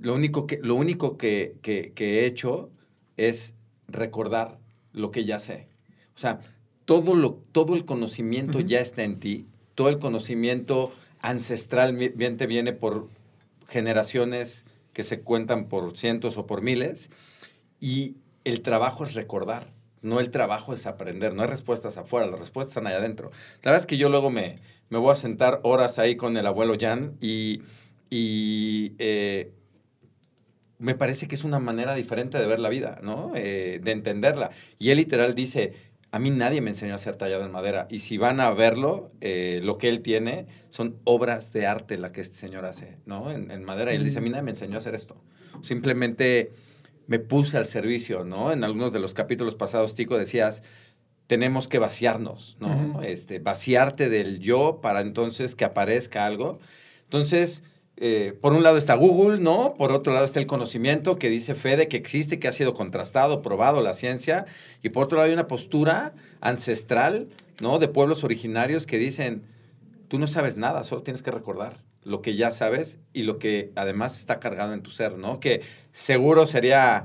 lo 0.00 0.14
único 0.14 0.46
que, 0.46 0.58
lo 0.62 0.76
único 0.76 1.16
que, 1.18 1.56
que- 1.62 1.92
que 1.94 2.20
he 2.20 2.26
hecho 2.26 2.70
es 3.16 3.56
recordar 3.88 4.58
lo 4.92 5.10
que 5.10 5.24
ya 5.24 5.40
sé. 5.40 5.66
O 6.14 6.18
sea, 6.18 6.40
todo, 6.84 7.14
lo, 7.16 7.34
todo 7.52 7.74
el 7.74 7.84
conocimiento 7.84 8.60
ya 8.60 8.80
está 8.80 9.02
en 9.02 9.18
ti, 9.18 9.46
todo 9.74 9.88
el 9.88 9.98
conocimiento 9.98 10.92
ancestral 11.20 11.92
viene 11.96 12.72
por 12.72 13.08
generaciones 13.68 14.64
que 15.00 15.04
se 15.04 15.22
cuentan 15.22 15.64
por 15.64 15.96
cientos 15.96 16.36
o 16.36 16.46
por 16.46 16.60
miles, 16.60 17.10
y 17.80 18.16
el 18.44 18.60
trabajo 18.60 19.04
es 19.04 19.14
recordar, 19.14 19.72
no 20.02 20.20
el 20.20 20.30
trabajo 20.30 20.74
es 20.74 20.86
aprender, 20.86 21.32
no 21.32 21.40
hay 21.40 21.48
respuestas 21.48 21.96
afuera, 21.96 22.26
las 22.26 22.38
respuestas 22.38 22.72
están 22.72 22.86
allá 22.86 22.98
adentro. 22.98 23.30
La 23.62 23.70
verdad 23.70 23.80
es 23.80 23.86
que 23.86 23.96
yo 23.96 24.10
luego 24.10 24.28
me, 24.28 24.56
me 24.90 24.98
voy 24.98 25.12
a 25.12 25.16
sentar 25.16 25.60
horas 25.62 25.98
ahí 25.98 26.16
con 26.16 26.36
el 26.36 26.46
abuelo 26.46 26.74
Jan 26.78 27.16
y, 27.18 27.62
eh, 28.10 29.54
me 30.78 30.94
parece 30.94 31.26
que 31.26 31.34
es 31.34 31.44
una 31.44 31.58
manera 31.58 31.94
diferente 31.94 32.36
de 32.36 32.46
ver 32.46 32.60
la 32.60 32.68
vida, 32.68 32.98
¿no? 33.02 33.32
Eh, 33.34 33.80
de 33.82 33.92
entenderla. 33.92 34.50
Y 34.78 34.90
él 34.90 34.98
literal 34.98 35.34
dice, 35.34 35.72
a 36.12 36.18
mí 36.18 36.30
nadie 36.30 36.60
me 36.60 36.70
enseñó 36.70 36.92
a 36.92 36.96
hacer 36.96 37.16
tallado 37.16 37.44
en 37.44 37.52
madera. 37.52 37.86
Y 37.90 38.00
si 38.00 38.18
van 38.18 38.40
a 38.40 38.50
verlo, 38.50 39.12
eh, 39.20 39.60
lo 39.62 39.78
que 39.78 39.88
él 39.88 40.00
tiene 40.00 40.46
son 40.70 40.96
obras 41.04 41.52
de 41.52 41.66
arte 41.66 41.98
la 41.98 42.12
que 42.12 42.20
este 42.20 42.36
señor 42.36 42.64
hace, 42.64 42.98
¿no? 43.06 43.30
En, 43.30 43.50
en 43.50 43.64
madera. 43.64 43.92
Y 43.92 43.96
él 43.96 44.04
dice, 44.04 44.18
a 44.18 44.20
mí 44.20 44.30
nadie 44.30 44.42
me 44.42 44.50
enseñó 44.50 44.74
a 44.74 44.78
hacer 44.78 44.94
esto. 44.94 45.16
Simplemente 45.62 46.52
me 47.06 47.18
puse 47.18 47.58
al 47.58 47.66
servicio, 47.66 48.24
¿no? 48.24 48.52
En 48.52 48.64
algunos 48.64 48.92
de 48.92 48.98
los 48.98 49.14
capítulos 49.14 49.54
pasados, 49.54 49.94
Tico, 49.94 50.16
decías, 50.16 50.62
tenemos 51.30 51.68
que 51.68 51.78
vaciarnos, 51.78 52.56
¿no? 52.58 53.02
Este, 53.02 53.38
vaciarte 53.38 54.08
del 54.08 54.40
yo 54.40 54.80
para 54.82 55.00
entonces 55.00 55.54
que 55.54 55.64
aparezca 55.64 56.26
algo. 56.26 56.58
Entonces, 57.04 57.62
eh, 58.02 58.32
por 58.40 58.54
un 58.54 58.62
lado 58.62 58.78
está 58.78 58.94
Google, 58.94 59.40
¿no? 59.40 59.74
Por 59.76 59.92
otro 59.92 60.14
lado 60.14 60.24
está 60.24 60.40
el 60.40 60.46
conocimiento 60.46 61.18
que 61.18 61.28
dice 61.28 61.54
Fede 61.54 61.86
que 61.86 61.98
existe, 61.98 62.38
que 62.38 62.48
ha 62.48 62.52
sido 62.52 62.72
contrastado, 62.72 63.42
probado, 63.42 63.82
la 63.82 63.92
ciencia. 63.92 64.46
Y 64.82 64.88
por 64.88 65.04
otro 65.04 65.18
lado 65.18 65.26
hay 65.26 65.34
una 65.34 65.46
postura 65.46 66.14
ancestral, 66.40 67.28
¿no? 67.60 67.78
De 67.78 67.88
pueblos 67.88 68.24
originarios 68.24 68.86
que 68.86 68.96
dicen, 68.96 69.42
tú 70.08 70.18
no 70.18 70.26
sabes 70.26 70.56
nada, 70.56 70.82
solo 70.82 71.02
tienes 71.02 71.22
que 71.22 71.30
recordar 71.30 71.76
lo 72.02 72.22
que 72.22 72.36
ya 72.36 72.50
sabes 72.50 73.00
y 73.12 73.24
lo 73.24 73.38
que 73.38 73.70
además 73.76 74.16
está 74.16 74.40
cargado 74.40 74.72
en 74.72 74.82
tu 74.82 74.90
ser, 74.90 75.18
¿no? 75.18 75.38
Que 75.38 75.60
seguro 75.92 76.46
sería 76.46 77.04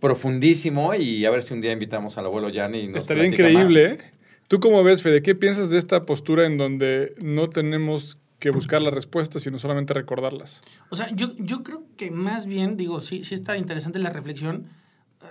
profundísimo 0.00 0.94
y 0.94 1.26
a 1.26 1.30
ver 1.30 1.42
si 1.42 1.52
un 1.52 1.60
día 1.60 1.72
invitamos 1.72 2.16
al 2.16 2.24
abuelo 2.24 2.48
Yanni 2.48 2.80
y 2.80 2.88
nos 2.88 3.02
Estaría 3.02 3.26
increíble, 3.26 3.90
más. 3.90 4.00
¿eh? 4.00 4.12
¿Tú 4.48 4.60
cómo 4.60 4.82
ves, 4.82 5.02
Fede? 5.02 5.22
¿Qué 5.22 5.34
piensas 5.34 5.68
de 5.68 5.76
esta 5.76 6.02
postura 6.02 6.46
en 6.46 6.56
donde 6.56 7.14
no 7.18 7.50
tenemos 7.50 8.18
que 8.42 8.50
buscar 8.50 8.82
las 8.82 8.92
respuestas, 8.92 9.42
sino 9.42 9.58
solamente 9.58 9.94
recordarlas? 9.94 10.62
O 10.90 10.96
sea, 10.96 11.08
yo, 11.14 11.34
yo 11.38 11.62
creo 11.62 11.84
que 11.96 12.10
más 12.10 12.46
bien, 12.46 12.76
digo, 12.76 13.00
sí, 13.00 13.22
sí 13.24 13.34
está 13.34 13.56
interesante 13.56 13.98
la 14.00 14.10
reflexión. 14.10 14.66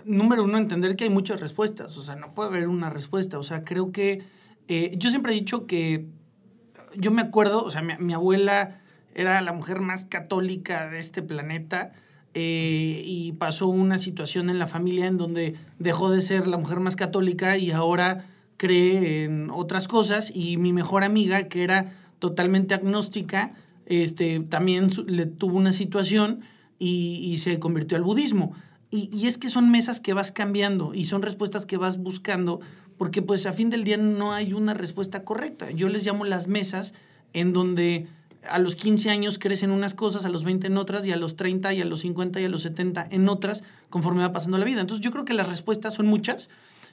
Número 0.05 0.43
uno, 0.45 0.57
entender 0.57 0.95
que 0.95 1.03
hay 1.03 1.09
muchas 1.09 1.41
respuestas. 1.41 1.97
O 1.97 2.03
sea, 2.03 2.15
no 2.15 2.33
puede 2.33 2.49
haber 2.49 2.67
una 2.69 2.89
respuesta. 2.89 3.37
O 3.37 3.43
sea, 3.43 3.63
creo 3.65 3.91
que. 3.91 4.23
eh, 4.69 4.93
yo 4.97 5.09
siempre 5.09 5.33
he 5.33 5.35
dicho 5.35 5.67
que. 5.67 6.05
Yo 6.95 7.11
me 7.11 7.21
acuerdo, 7.21 7.63
o 7.63 7.69
sea, 7.69 7.81
mi, 7.81 7.93
mi 7.99 8.13
abuela 8.13 8.81
era 9.13 9.41
la 9.41 9.53
mujer 9.53 9.81
más 9.81 10.05
católica 10.05 10.89
de 10.89 10.99
este 10.99 11.21
planeta. 11.21 11.91
eh, 12.33 13.01
y 13.05 13.33
pasó 13.33 13.67
una 13.67 13.97
situación 13.99 14.49
en 14.49 14.57
la 14.59 14.67
familia 14.67 15.05
en 15.07 15.17
donde 15.17 15.55
dejó 15.79 16.09
de 16.11 16.21
ser 16.21 16.47
la 16.47 16.57
mujer 16.57 16.79
más 16.79 16.95
católica 16.95 17.57
y 17.57 17.71
ahora 17.71 18.25
cree 18.57 19.25
en 19.25 19.49
otras 19.51 19.87
cosas. 19.89 20.31
Y 20.33 20.55
mi 20.57 20.71
mejor 20.73 21.03
amiga, 21.03 21.43
que 21.49 21.63
era 21.63 21.91
totalmente 22.21 22.75
agnóstica, 22.75 23.51
este, 23.87 24.39
también 24.39 24.91
le 25.07 25.25
tuvo 25.25 25.57
una 25.57 25.73
situación 25.73 26.41
y, 26.79 27.37
se 27.39 27.59
convirtió 27.59 27.97
al 27.97 28.03
budismo. 28.03 28.53
Y, 28.91 29.09
y 29.11 29.27
es 29.27 29.37
que 29.37 29.49
son 29.49 29.71
mesas 29.71 29.99
que 29.99 30.13
vas 30.13 30.31
cambiando 30.31 30.93
y 30.93 31.05
son 31.05 31.21
respuestas 31.21 31.65
que 31.65 31.77
vas 31.77 31.97
buscando 31.97 32.61
porque 32.97 33.23
pues 33.23 33.47
a 33.47 33.53
fin 33.53 33.71
del 33.71 33.83
día 33.83 33.97
no 33.97 34.31
hay 34.31 34.53
una 34.53 34.75
respuesta 34.75 35.23
correcta. 35.23 35.71
Yo 35.71 35.89
les 35.89 36.05
llamo 36.05 36.23
las 36.23 36.47
mesas 36.47 36.93
en 37.33 37.51
donde 37.51 38.07
a 38.47 38.59
los 38.59 38.75
15 38.75 39.09
años 39.09 39.39
crecen 39.39 39.71
unas 39.71 39.95
cosas, 39.95 40.25
a 40.25 40.29
los 40.29 40.43
20 40.43 40.67
en 40.67 40.77
otras 40.77 41.05
y 41.07 41.11
a 41.11 41.15
los 41.15 41.35
30 41.35 41.73
y 41.73 41.81
a 41.81 41.85
los 41.85 42.01
50 42.01 42.39
y 42.41 42.45
a 42.45 42.49
los 42.49 42.61
70 42.61 43.07
en 43.09 43.27
otras 43.29 43.63
conforme 43.89 44.21
va 44.21 44.33
pasando 44.33 44.59
la 44.59 44.65
vida. 44.65 44.81
Entonces 44.81 45.03
yo 45.03 45.11
creo 45.11 45.25
que 45.25 45.33
las 45.33 45.49
respuestas 45.49 45.95
son 45.95 46.05
muchas. 46.05 46.51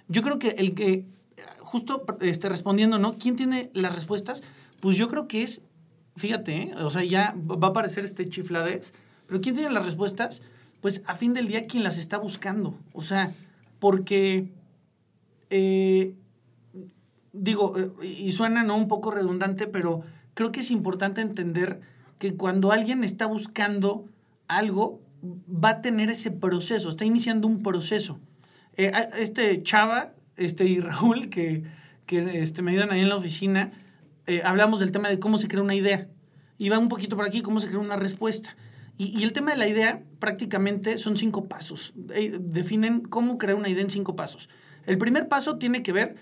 Yo 0.08 0.22
creo 0.22 0.38
que 0.38 0.50
el 0.50 0.74
que, 0.74 1.04
justo 1.58 2.04
este, 2.20 2.48
respondiendo, 2.48 2.98
¿no? 2.98 3.18
¿Quién 3.18 3.36
tiene 3.36 3.70
las 3.74 3.94
respuestas? 3.94 4.42
Pues 4.80 4.96
yo 4.96 5.08
creo 5.08 5.28
que 5.28 5.42
es, 5.42 5.64
fíjate, 6.16 6.56
¿eh? 6.56 6.74
o 6.76 6.90
sea, 6.90 7.04
ya 7.04 7.34
va 7.36 7.68
a 7.68 7.70
aparecer 7.70 8.04
este 8.04 8.28
chifladez, 8.28 8.94
pero 9.26 9.40
¿quién 9.40 9.54
tiene 9.54 9.70
las 9.70 9.84
respuestas? 9.84 10.42
Pues 10.80 11.02
a 11.06 11.14
fin 11.14 11.34
del 11.34 11.48
día 11.48 11.66
quien 11.66 11.82
las 11.82 11.98
está 11.98 12.18
buscando. 12.18 12.78
O 12.92 13.02
sea, 13.02 13.34
porque, 13.80 14.48
eh, 15.50 16.14
digo, 17.32 17.74
eh, 17.76 17.90
y 18.06 18.32
suena 18.32 18.62
¿no? 18.62 18.76
un 18.76 18.88
poco 18.88 19.10
redundante, 19.10 19.66
pero 19.66 20.02
creo 20.34 20.52
que 20.52 20.60
es 20.60 20.70
importante 20.70 21.20
entender 21.20 21.80
que 22.18 22.34
cuando 22.34 22.72
alguien 22.72 23.04
está 23.04 23.26
buscando 23.26 24.06
algo, 24.46 25.00
va 25.22 25.70
a 25.70 25.80
tener 25.80 26.10
ese 26.10 26.30
proceso, 26.30 26.88
está 26.88 27.04
iniciando 27.04 27.48
un 27.48 27.62
proceso. 27.62 28.20
Este 28.76 29.60
Chava 29.64 30.12
este, 30.36 30.64
y 30.66 30.80
Raúl, 30.80 31.28
que, 31.28 31.64
que 32.06 32.42
este, 32.42 32.62
me 32.62 32.70
ayudan 32.70 32.92
ahí 32.92 33.00
en 33.00 33.08
la 33.08 33.16
oficina, 33.16 33.72
eh, 34.28 34.42
hablamos 34.44 34.80
del 34.80 34.92
tema 34.92 35.08
de 35.08 35.18
cómo 35.18 35.38
se 35.38 35.48
crea 35.48 35.62
una 35.62 35.74
idea. 35.74 36.08
Y 36.56 36.68
va 36.68 36.78
un 36.78 36.88
poquito 36.88 37.16
por 37.16 37.24
aquí, 37.24 37.42
cómo 37.42 37.60
se 37.60 37.68
crea 37.68 37.80
una 37.80 37.96
respuesta. 37.96 38.56
Y, 38.96 39.22
el 39.22 39.32
tema 39.32 39.52
de 39.52 39.58
la 39.58 39.68
idea 39.68 40.02
prácticamente 40.18 40.98
son 40.98 41.16
cinco 41.16 41.46
pasos. 41.46 41.92
Eh, 42.14 42.38
definen 42.40 43.00
cómo 43.00 43.38
crear 43.38 43.56
una 43.56 43.68
idea 43.68 43.82
en 43.82 43.90
cinco 43.90 44.16
pasos. 44.16 44.48
El 44.86 44.98
primer 44.98 45.28
paso 45.28 45.56
tiene 45.56 45.82
que 45.82 45.92
ver 45.92 46.16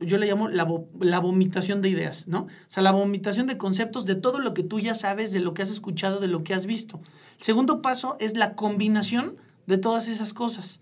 yo 0.00 0.18
le 0.18 0.26
llamo 0.26 0.48
la, 0.48 0.66
la, 1.00 1.18
vomitación 1.18 1.82
de 1.82 1.88
ideas, 1.88 2.28
¿no? 2.28 2.42
O 2.42 2.48
sea, 2.68 2.82
la 2.82 2.92
vomitación 2.92 3.46
de 3.46 3.58
conceptos 3.58 4.06
de 4.06 4.14
todo 4.14 4.38
lo 4.38 4.54
que 4.54 4.62
tú 4.62 4.78
ya 4.80 4.94
sabes, 4.94 5.32
de 5.32 5.40
lo 5.40 5.54
que 5.54 5.62
has 5.62 5.70
escuchado, 5.70 6.20
de 6.20 6.28
lo 6.28 6.44
que 6.44 6.54
has 6.54 6.66
visto. 6.66 7.00
El 7.38 7.44
segundo 7.44 7.82
paso 7.82 8.16
es 8.20 8.36
la 8.36 8.54
combinación 8.54 9.36
de 9.66 9.78
todas 9.78 10.08
esas 10.08 10.32
cosas. 10.32 10.80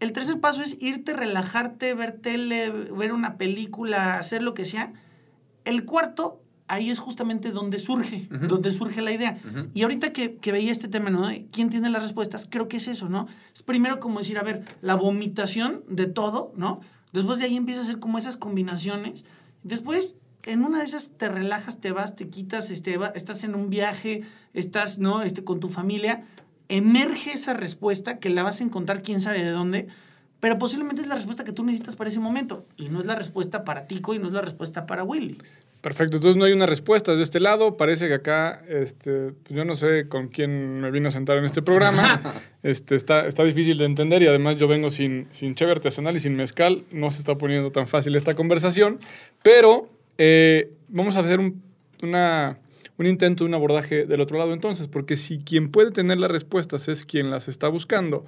El 0.00 0.12
tercer 0.12 0.40
paso 0.40 0.62
es 0.62 0.80
irte, 0.80 1.12
relajarte, 1.12 1.94
ver 1.94 2.12
tele, 2.12 2.70
ver 2.70 3.12
una 3.12 3.36
película, 3.36 4.18
hacer 4.18 4.42
lo 4.42 4.54
que 4.54 4.64
sea. 4.64 4.92
El 5.66 5.84
cuarto, 5.84 6.40
ahí 6.68 6.90
es 6.90 6.98
justamente 6.98 7.50
donde 7.50 7.78
surge, 7.78 8.28
donde 8.30 8.70
surge 8.70 9.02
la 9.02 9.12
idea. 9.12 9.38
Y 9.74 9.82
ahorita 9.82 10.12
que, 10.12 10.36
que, 10.36 10.52
veía 10.52 10.72
este 10.72 10.88
tema, 10.88 11.10
¿no? 11.10 11.28
¿Quién 11.52 11.68
tiene 11.68 11.90
las 11.90 12.02
respuestas? 12.02 12.48
Creo 12.50 12.68
que 12.68 12.78
es 12.78 12.88
eso, 12.88 13.08
¿no? 13.08 13.26
Es 13.54 13.62
primero 13.62 14.00
como 14.00 14.20
decir, 14.20 14.38
a 14.38 14.42
ver, 14.42 14.64
la 14.80 14.94
vomitación 14.94 15.84
de 15.88 16.06
todo, 16.06 16.52
¿no? 16.56 16.80
Después 17.12 17.38
de 17.38 17.46
ahí 17.46 17.56
empieza 17.56 17.80
a 17.80 17.84
hacer 17.84 17.98
como 17.98 18.18
esas 18.18 18.36
combinaciones. 18.36 19.24
Después, 19.62 20.16
en 20.44 20.62
una 20.62 20.78
de 20.78 20.84
esas 20.84 21.12
te 21.16 21.28
relajas, 21.28 21.80
te 21.80 21.92
vas, 21.92 22.16
te 22.16 22.28
quitas, 22.28 22.70
este, 22.70 22.98
estás 23.14 23.44
en 23.44 23.54
un 23.54 23.70
viaje, 23.70 24.22
estás, 24.54 24.98
¿no? 24.98 25.22
Este, 25.22 25.44
con 25.44 25.60
tu 25.60 25.68
familia. 25.68 26.24
Emerge 26.68 27.32
esa 27.32 27.54
respuesta 27.54 28.18
que 28.18 28.30
la 28.30 28.42
vas 28.42 28.60
a 28.60 28.64
encontrar 28.64 29.02
quién 29.02 29.20
sabe 29.20 29.44
de 29.44 29.50
dónde, 29.50 29.88
pero 30.46 30.60
posiblemente 30.60 31.02
es 31.02 31.08
la 31.08 31.16
respuesta 31.16 31.42
que 31.42 31.50
tú 31.50 31.64
necesitas 31.64 31.96
para 31.96 32.08
ese 32.08 32.20
momento. 32.20 32.66
Y 32.76 32.88
no 32.88 33.00
es 33.00 33.04
la 33.04 33.16
respuesta 33.16 33.64
para 33.64 33.88
Tico 33.88 34.14
y 34.14 34.20
no 34.20 34.28
es 34.28 34.32
la 34.32 34.42
respuesta 34.42 34.86
para 34.86 35.02
Willy. 35.02 35.38
Perfecto, 35.80 36.18
entonces 36.18 36.36
no 36.36 36.44
hay 36.44 36.52
una 36.52 36.66
respuesta 36.66 37.16
de 37.16 37.22
este 37.24 37.40
lado. 37.40 37.76
Parece 37.76 38.06
que 38.06 38.14
acá, 38.14 38.62
este, 38.68 39.32
pues 39.32 39.56
yo 39.56 39.64
no 39.64 39.74
sé 39.74 40.06
con 40.06 40.28
quién 40.28 40.78
me 40.78 40.92
vine 40.92 41.08
a 41.08 41.10
sentar 41.10 41.36
en 41.38 41.46
este 41.46 41.62
programa. 41.62 42.22
este, 42.62 42.94
está, 42.94 43.26
está 43.26 43.42
difícil 43.42 43.76
de 43.76 43.86
entender 43.86 44.22
y 44.22 44.28
además 44.28 44.54
yo 44.54 44.68
vengo 44.68 44.88
sin, 44.88 45.26
sin 45.30 45.56
cheve 45.56 45.72
artesanal 45.72 46.14
y 46.14 46.20
sin 46.20 46.36
mezcal. 46.36 46.84
No 46.92 47.10
se 47.10 47.18
está 47.18 47.36
poniendo 47.36 47.70
tan 47.70 47.88
fácil 47.88 48.14
esta 48.14 48.36
conversación, 48.36 49.00
pero 49.42 49.90
eh, 50.16 50.70
vamos 50.86 51.16
a 51.16 51.20
hacer 51.22 51.40
un, 51.40 51.60
una, 52.04 52.60
un 52.98 53.06
intento, 53.06 53.44
un 53.44 53.54
abordaje 53.54 54.06
del 54.06 54.20
otro 54.20 54.38
lado 54.38 54.52
entonces, 54.52 54.86
porque 54.86 55.16
si 55.16 55.38
quien 55.38 55.72
puede 55.72 55.90
tener 55.90 56.18
las 56.18 56.30
respuestas 56.30 56.86
es 56.86 57.04
quien 57.04 57.32
las 57.32 57.48
está 57.48 57.66
buscando 57.66 58.24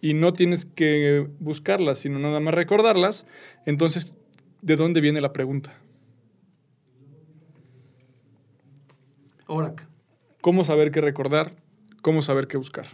y 0.00 0.14
no 0.14 0.32
tienes 0.32 0.64
que 0.64 1.28
buscarlas, 1.38 1.98
sino 1.98 2.18
nada 2.18 2.40
más 2.40 2.54
recordarlas, 2.54 3.26
entonces, 3.66 4.16
¿de 4.62 4.76
dónde 4.76 5.00
viene 5.00 5.20
la 5.20 5.32
pregunta? 5.32 5.72
¿Cómo 10.40 10.64
saber 10.64 10.90
qué 10.90 11.00
recordar? 11.00 11.52
¿Cómo 12.00 12.22
saber 12.22 12.46
qué 12.46 12.56
buscar? 12.56 12.86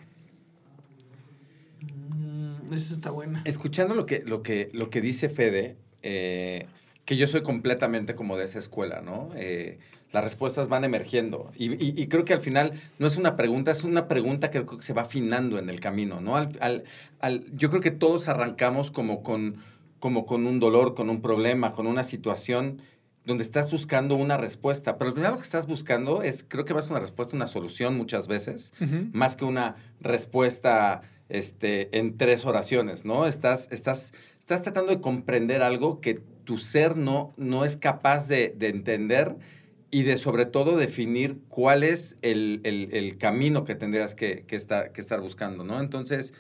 Mm, 1.81 2.73
esa 2.73 2.95
está 2.95 3.11
buena. 3.11 3.43
Escuchando 3.45 3.95
lo 3.95 4.05
que, 4.05 4.23
lo 4.27 4.43
que, 4.43 4.71
lo 4.73 4.91
que 4.91 5.01
dice 5.01 5.29
Fede, 5.29 5.77
eh, 6.03 6.67
que 7.07 7.17
yo 7.17 7.27
soy 7.29 7.43
completamente 7.43 8.15
como 8.15 8.37
de 8.37 8.45
esa 8.45 8.59
escuela, 8.59 9.01
¿no? 9.01 9.31
Eh, 9.37 9.79
las 10.13 10.25
respuestas 10.25 10.69
van 10.69 10.85
emergiendo. 10.85 11.51
Y, 11.57 12.07
creo 12.09 12.25
que 12.25 12.33
al 12.33 12.41
final 12.41 12.73
no 12.99 13.07
es 13.07 13.17
una 13.17 13.37
pregunta, 13.37 13.71
es 13.71 13.85
una 13.85 14.09
pregunta 14.09 14.51
que 14.51 14.65
creo 14.65 14.79
que 14.79 14.85
se 14.85 14.93
va 14.93 15.03
afinando 15.03 15.59
en 15.59 15.69
el 15.69 15.81
camino, 15.81 16.21
¿no? 16.21 16.37
Al, 16.37 16.85
yo 17.55 17.71
creo 17.71 17.81
que 17.81 17.91
todos 17.91 18.29
arrancamos 18.29 18.91
como 18.91 19.23
con, 19.23 19.57
como 20.01 20.27
con 20.27 20.47
un 20.47 20.59
dolor, 20.59 20.95
con 20.95 21.11
un 21.11 21.23
problema, 21.23 21.73
con 21.73 21.87
una 21.87 22.03
situación 22.03 22.83
donde 23.25 23.43
estás 23.43 23.71
buscando 23.71 24.15
una 24.17 24.37
respuesta, 24.37 24.99
pero 24.99 25.11
al 25.11 25.17
final 25.17 25.33
lo 25.33 25.39
que 25.39 25.45
estás 25.45 25.67
buscando 25.67 26.23
es, 26.23 26.45
creo 26.45 26.65
que 26.65 26.75
más 26.75 26.87
que 26.87 26.93
una 26.93 27.01
respuesta, 27.01 27.37
una 27.37 27.49
solución 27.49 27.97
muchas 27.97 28.29
veces, 28.29 28.73
más 29.13 29.37
que 29.37 29.45
una 29.45 29.77
respuesta 30.01 31.03
este, 31.29 31.99
en 31.99 32.17
tres 32.17 32.47
oraciones, 32.47 33.05
¿no? 33.05 33.27
Estás, 33.27 33.69
estás, 33.73 34.13
estás 34.39 34.63
tratando 34.63 34.93
de 34.93 35.01
comprender 35.01 35.63
algo 35.63 36.01
que 36.01 36.23
tu 36.47 36.57
ser 36.57 36.97
no, 36.97 37.35
no 37.37 37.67
es 37.67 37.77
capaz 37.77 38.27
de, 38.29 38.57
entender 38.59 39.37
y 39.91 40.05
de 40.05 40.17
sobre 40.17 40.47
todo 40.47 40.79
definir 40.79 41.41
cuál 41.49 41.83
es 41.83 42.17
el, 42.23 43.17
camino 43.19 43.65
que 43.65 43.75
tendrías 43.75 44.15
que, 44.15 44.47
estar, 44.49 44.93
que 44.93 45.03
estar 45.03 45.21
buscando, 45.21 45.63
¿no? 45.63 45.81
Entonces, 45.81 46.33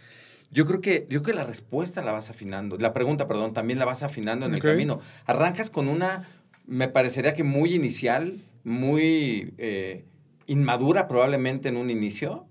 yo 0.50 0.64
creo 0.64 0.80
que, 0.80 1.06
yo 1.10 1.22
creo 1.22 1.34
que 1.34 1.40
la 1.40 1.44
respuesta 1.44 2.02
la 2.02 2.12
vas 2.12 2.30
afinando, 2.30 2.78
la 2.78 2.94
pregunta, 2.94 3.28
perdón, 3.28 3.52
también 3.52 3.78
la 3.78 3.84
vas 3.84 4.02
afinando 4.02 4.46
en 4.46 4.54
el 4.54 4.62
camino. 4.62 5.00
Arrancas 5.26 5.68
con 5.68 5.88
una 5.88 6.26
me 6.66 6.88
parecería 6.88 7.34
que 7.34 7.44
muy 7.44 7.74
inicial, 7.74 8.40
muy 8.64 9.54
eh, 9.58 10.04
inmadura 10.46 11.08
probablemente 11.08 11.68
en 11.68 11.76
un 11.76 11.90
inicio. 11.90 12.46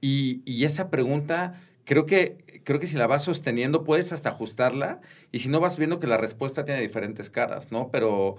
Y, 0.00 0.64
esa 0.64 0.90
pregunta, 0.90 1.60
creo 1.86 2.04
que, 2.04 2.62
creo 2.64 2.78
que 2.78 2.86
si 2.86 2.96
la 2.96 3.06
vas 3.06 3.24
sosteniendo, 3.24 3.84
puedes 3.84 4.12
hasta 4.12 4.28
ajustarla. 4.28 5.00
Y 5.32 5.38
si 5.38 5.48
no, 5.48 5.60
vas 5.60 5.78
viendo 5.78 5.98
que 5.98 6.06
la 6.06 6.18
respuesta 6.18 6.66
tiene 6.66 6.82
diferentes 6.82 7.30
caras, 7.30 7.72
¿no? 7.72 7.90
Pero, 7.90 8.36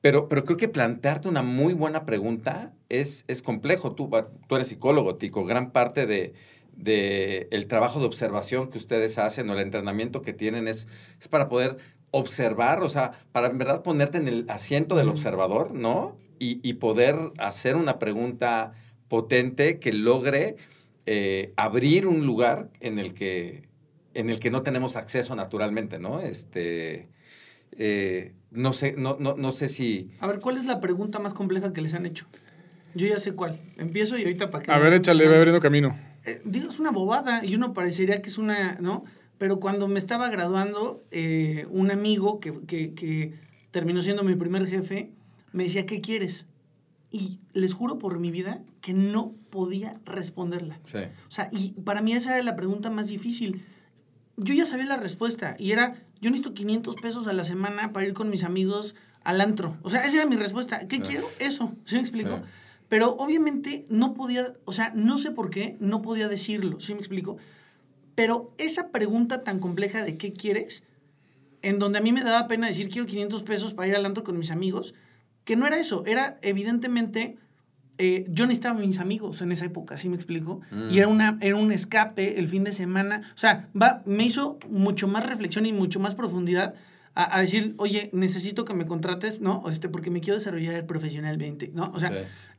pero, 0.00 0.28
pero 0.28 0.44
creo 0.44 0.56
que 0.56 0.68
plantearte 0.68 1.28
una 1.28 1.42
muy 1.42 1.74
buena 1.74 2.06
pregunta 2.06 2.72
es, 2.88 3.24
es 3.28 3.42
complejo. 3.42 3.92
Tú, 3.92 4.10
tú 4.48 4.56
eres 4.56 4.68
psicólogo, 4.68 5.16
Tico. 5.16 5.44
Gran 5.44 5.72
parte 5.72 6.06
de, 6.06 7.48
el 7.50 7.66
trabajo 7.66 8.00
de 8.00 8.06
observación 8.06 8.70
que 8.70 8.78
ustedes 8.78 9.18
hacen 9.18 9.50
o 9.50 9.54
el 9.54 9.60
entrenamiento 9.60 10.22
que 10.22 10.32
tienen 10.32 10.68
es, 10.68 10.86
es 11.20 11.28
para 11.28 11.48
poder 11.48 11.76
observar, 12.12 12.82
o 12.82 12.88
sea, 12.88 13.12
para 13.32 13.48
en 13.48 13.58
verdad 13.58 13.82
ponerte 13.82 14.18
en 14.18 14.28
el 14.28 14.46
asiento 14.48 14.96
del 14.96 15.08
observador, 15.08 15.74
¿no? 15.74 16.16
Y, 16.38 16.74
poder 16.74 17.16
hacer 17.38 17.76
una 17.76 17.98
pregunta 17.98 18.74
potente 19.08 19.78
que 19.78 19.94
logre 19.94 20.56
eh, 21.06 21.52
abrir 21.56 22.06
un 22.06 22.26
lugar 22.26 22.70
en 22.80 22.98
el 22.98 23.14
que 23.14 23.66
en 24.16 24.30
el 24.30 24.40
que 24.40 24.50
no 24.50 24.62
tenemos 24.62 24.96
acceso 24.96 25.36
naturalmente, 25.36 25.98
¿no? 25.98 26.20
Este, 26.20 27.08
eh, 27.72 28.32
no 28.50 28.72
sé, 28.72 28.94
no, 28.96 29.16
no, 29.20 29.36
no 29.36 29.52
sé 29.52 29.68
si. 29.68 30.10
A 30.20 30.26
ver, 30.26 30.38
¿cuál 30.38 30.56
es 30.56 30.66
la 30.66 30.80
pregunta 30.80 31.18
más 31.18 31.34
compleja 31.34 31.72
que 31.72 31.82
les 31.82 31.94
han 31.94 32.06
hecho? 32.06 32.26
Yo 32.94 33.06
ya 33.06 33.18
sé 33.18 33.34
cuál. 33.34 33.60
Empiezo 33.76 34.16
y 34.16 34.22
ahorita 34.22 34.50
para 34.50 34.64
que. 34.64 34.72
A 34.72 34.78
ver, 34.78 34.94
échale, 34.94 35.26
voy 35.26 35.36
abriendo 35.36 35.60
camino. 35.60 35.98
Eh, 36.24 36.40
digo, 36.44 36.70
es 36.70 36.80
una 36.80 36.90
bobada 36.90 37.44
y 37.44 37.54
uno 37.54 37.74
parecería 37.74 38.22
que 38.22 38.28
es 38.28 38.38
una, 38.38 38.76
¿no? 38.80 39.04
Pero 39.38 39.60
cuando 39.60 39.86
me 39.86 39.98
estaba 39.98 40.30
graduando, 40.30 41.04
eh, 41.10 41.66
un 41.70 41.90
amigo 41.90 42.40
que, 42.40 42.58
que, 42.66 42.94
que, 42.94 43.34
terminó 43.70 44.00
siendo 44.00 44.24
mi 44.24 44.34
primer 44.34 44.66
jefe, 44.66 45.12
me 45.52 45.64
decía, 45.64 45.84
¿qué 45.84 46.00
quieres? 46.00 46.48
Y 47.10 47.40
les 47.52 47.72
juro 47.72 47.98
por 47.98 48.18
mi 48.18 48.30
vida 48.30 48.62
que 48.80 48.92
no 48.92 49.32
podía 49.50 50.00
responderla. 50.04 50.80
Sí. 50.84 50.98
O 51.28 51.30
sea, 51.30 51.48
y 51.52 51.72
para 51.84 52.02
mí 52.02 52.12
esa 52.12 52.34
era 52.34 52.42
la 52.42 52.56
pregunta 52.56 52.90
más 52.90 53.08
difícil. 53.08 53.64
Yo 54.36 54.54
ya 54.54 54.66
sabía 54.66 54.86
la 54.86 54.96
respuesta 54.96 55.56
y 55.58 55.72
era, 55.72 55.96
yo 56.20 56.30
necesito 56.30 56.54
500 56.54 56.96
pesos 56.96 57.26
a 57.26 57.32
la 57.32 57.44
semana 57.44 57.92
para 57.92 58.06
ir 58.06 58.12
con 58.12 58.28
mis 58.28 58.44
amigos 58.44 58.96
al 59.24 59.40
antro. 59.40 59.76
O 59.82 59.90
sea, 59.90 60.04
esa 60.04 60.18
era 60.18 60.26
mi 60.26 60.36
respuesta. 60.36 60.86
¿Qué 60.88 61.00
quiero? 61.00 61.28
Eso. 61.38 61.72
¿Sí 61.84 61.94
me 61.94 62.02
explico? 62.02 62.40
Pero 62.88 63.16
obviamente 63.16 63.86
no 63.88 64.14
podía, 64.14 64.54
o 64.64 64.72
sea, 64.72 64.92
no 64.94 65.18
sé 65.18 65.30
por 65.32 65.50
qué, 65.50 65.76
no 65.80 66.02
podía 66.02 66.28
decirlo. 66.28 66.80
¿Sí 66.80 66.94
me 66.94 67.00
explico? 67.00 67.36
Pero 68.14 68.54
esa 68.58 68.90
pregunta 68.90 69.42
tan 69.42 69.58
compleja 69.58 70.02
de 70.02 70.16
qué 70.16 70.32
quieres, 70.32 70.86
en 71.62 71.78
donde 71.78 71.98
a 71.98 72.02
mí 72.02 72.12
me 72.12 72.22
daba 72.22 72.46
pena 72.46 72.66
decir 72.66 72.88
quiero 72.88 73.06
500 73.06 73.42
pesos 73.42 73.74
para 73.74 73.88
ir 73.88 73.96
al 73.96 74.06
antro 74.06 74.22
con 74.22 74.38
mis 74.38 74.50
amigos, 74.50 74.94
que 75.46 75.54
no 75.54 75.66
era 75.66 75.78
eso, 75.78 76.04
era 76.06 76.38
evidentemente, 76.42 77.38
eh, 77.98 78.26
yo 78.28 78.46
necesitaba 78.46 78.80
mis 78.80 78.98
amigos 78.98 79.40
en 79.40 79.52
esa 79.52 79.64
época, 79.64 79.96
¿sí 79.96 80.08
me 80.08 80.16
explico? 80.16 80.60
Mm. 80.72 80.90
Y 80.90 80.98
era, 80.98 81.06
una, 81.06 81.38
era 81.40 81.54
un 81.54 81.70
escape 81.70 82.40
el 82.40 82.48
fin 82.48 82.64
de 82.64 82.72
semana, 82.72 83.22
o 83.32 83.38
sea, 83.38 83.68
va, 83.80 84.02
me 84.06 84.24
hizo 84.24 84.58
mucho 84.68 85.06
más 85.06 85.24
reflexión 85.24 85.64
y 85.64 85.72
mucho 85.72 86.00
más 86.00 86.16
profundidad 86.16 86.74
a, 87.14 87.40
decir, 87.40 87.74
oye, 87.78 88.10
necesito 88.12 88.66
que 88.66 88.74
me 88.74 88.84
contrates, 88.84 89.40
¿no? 89.40 89.62
Este, 89.70 89.88
porque 89.88 90.10
me 90.10 90.20
quiero 90.20 90.34
desarrollar 90.34 90.84
profesionalmente, 90.84 91.70
¿no? 91.72 91.90
O 91.94 92.00
sea, 92.00 92.12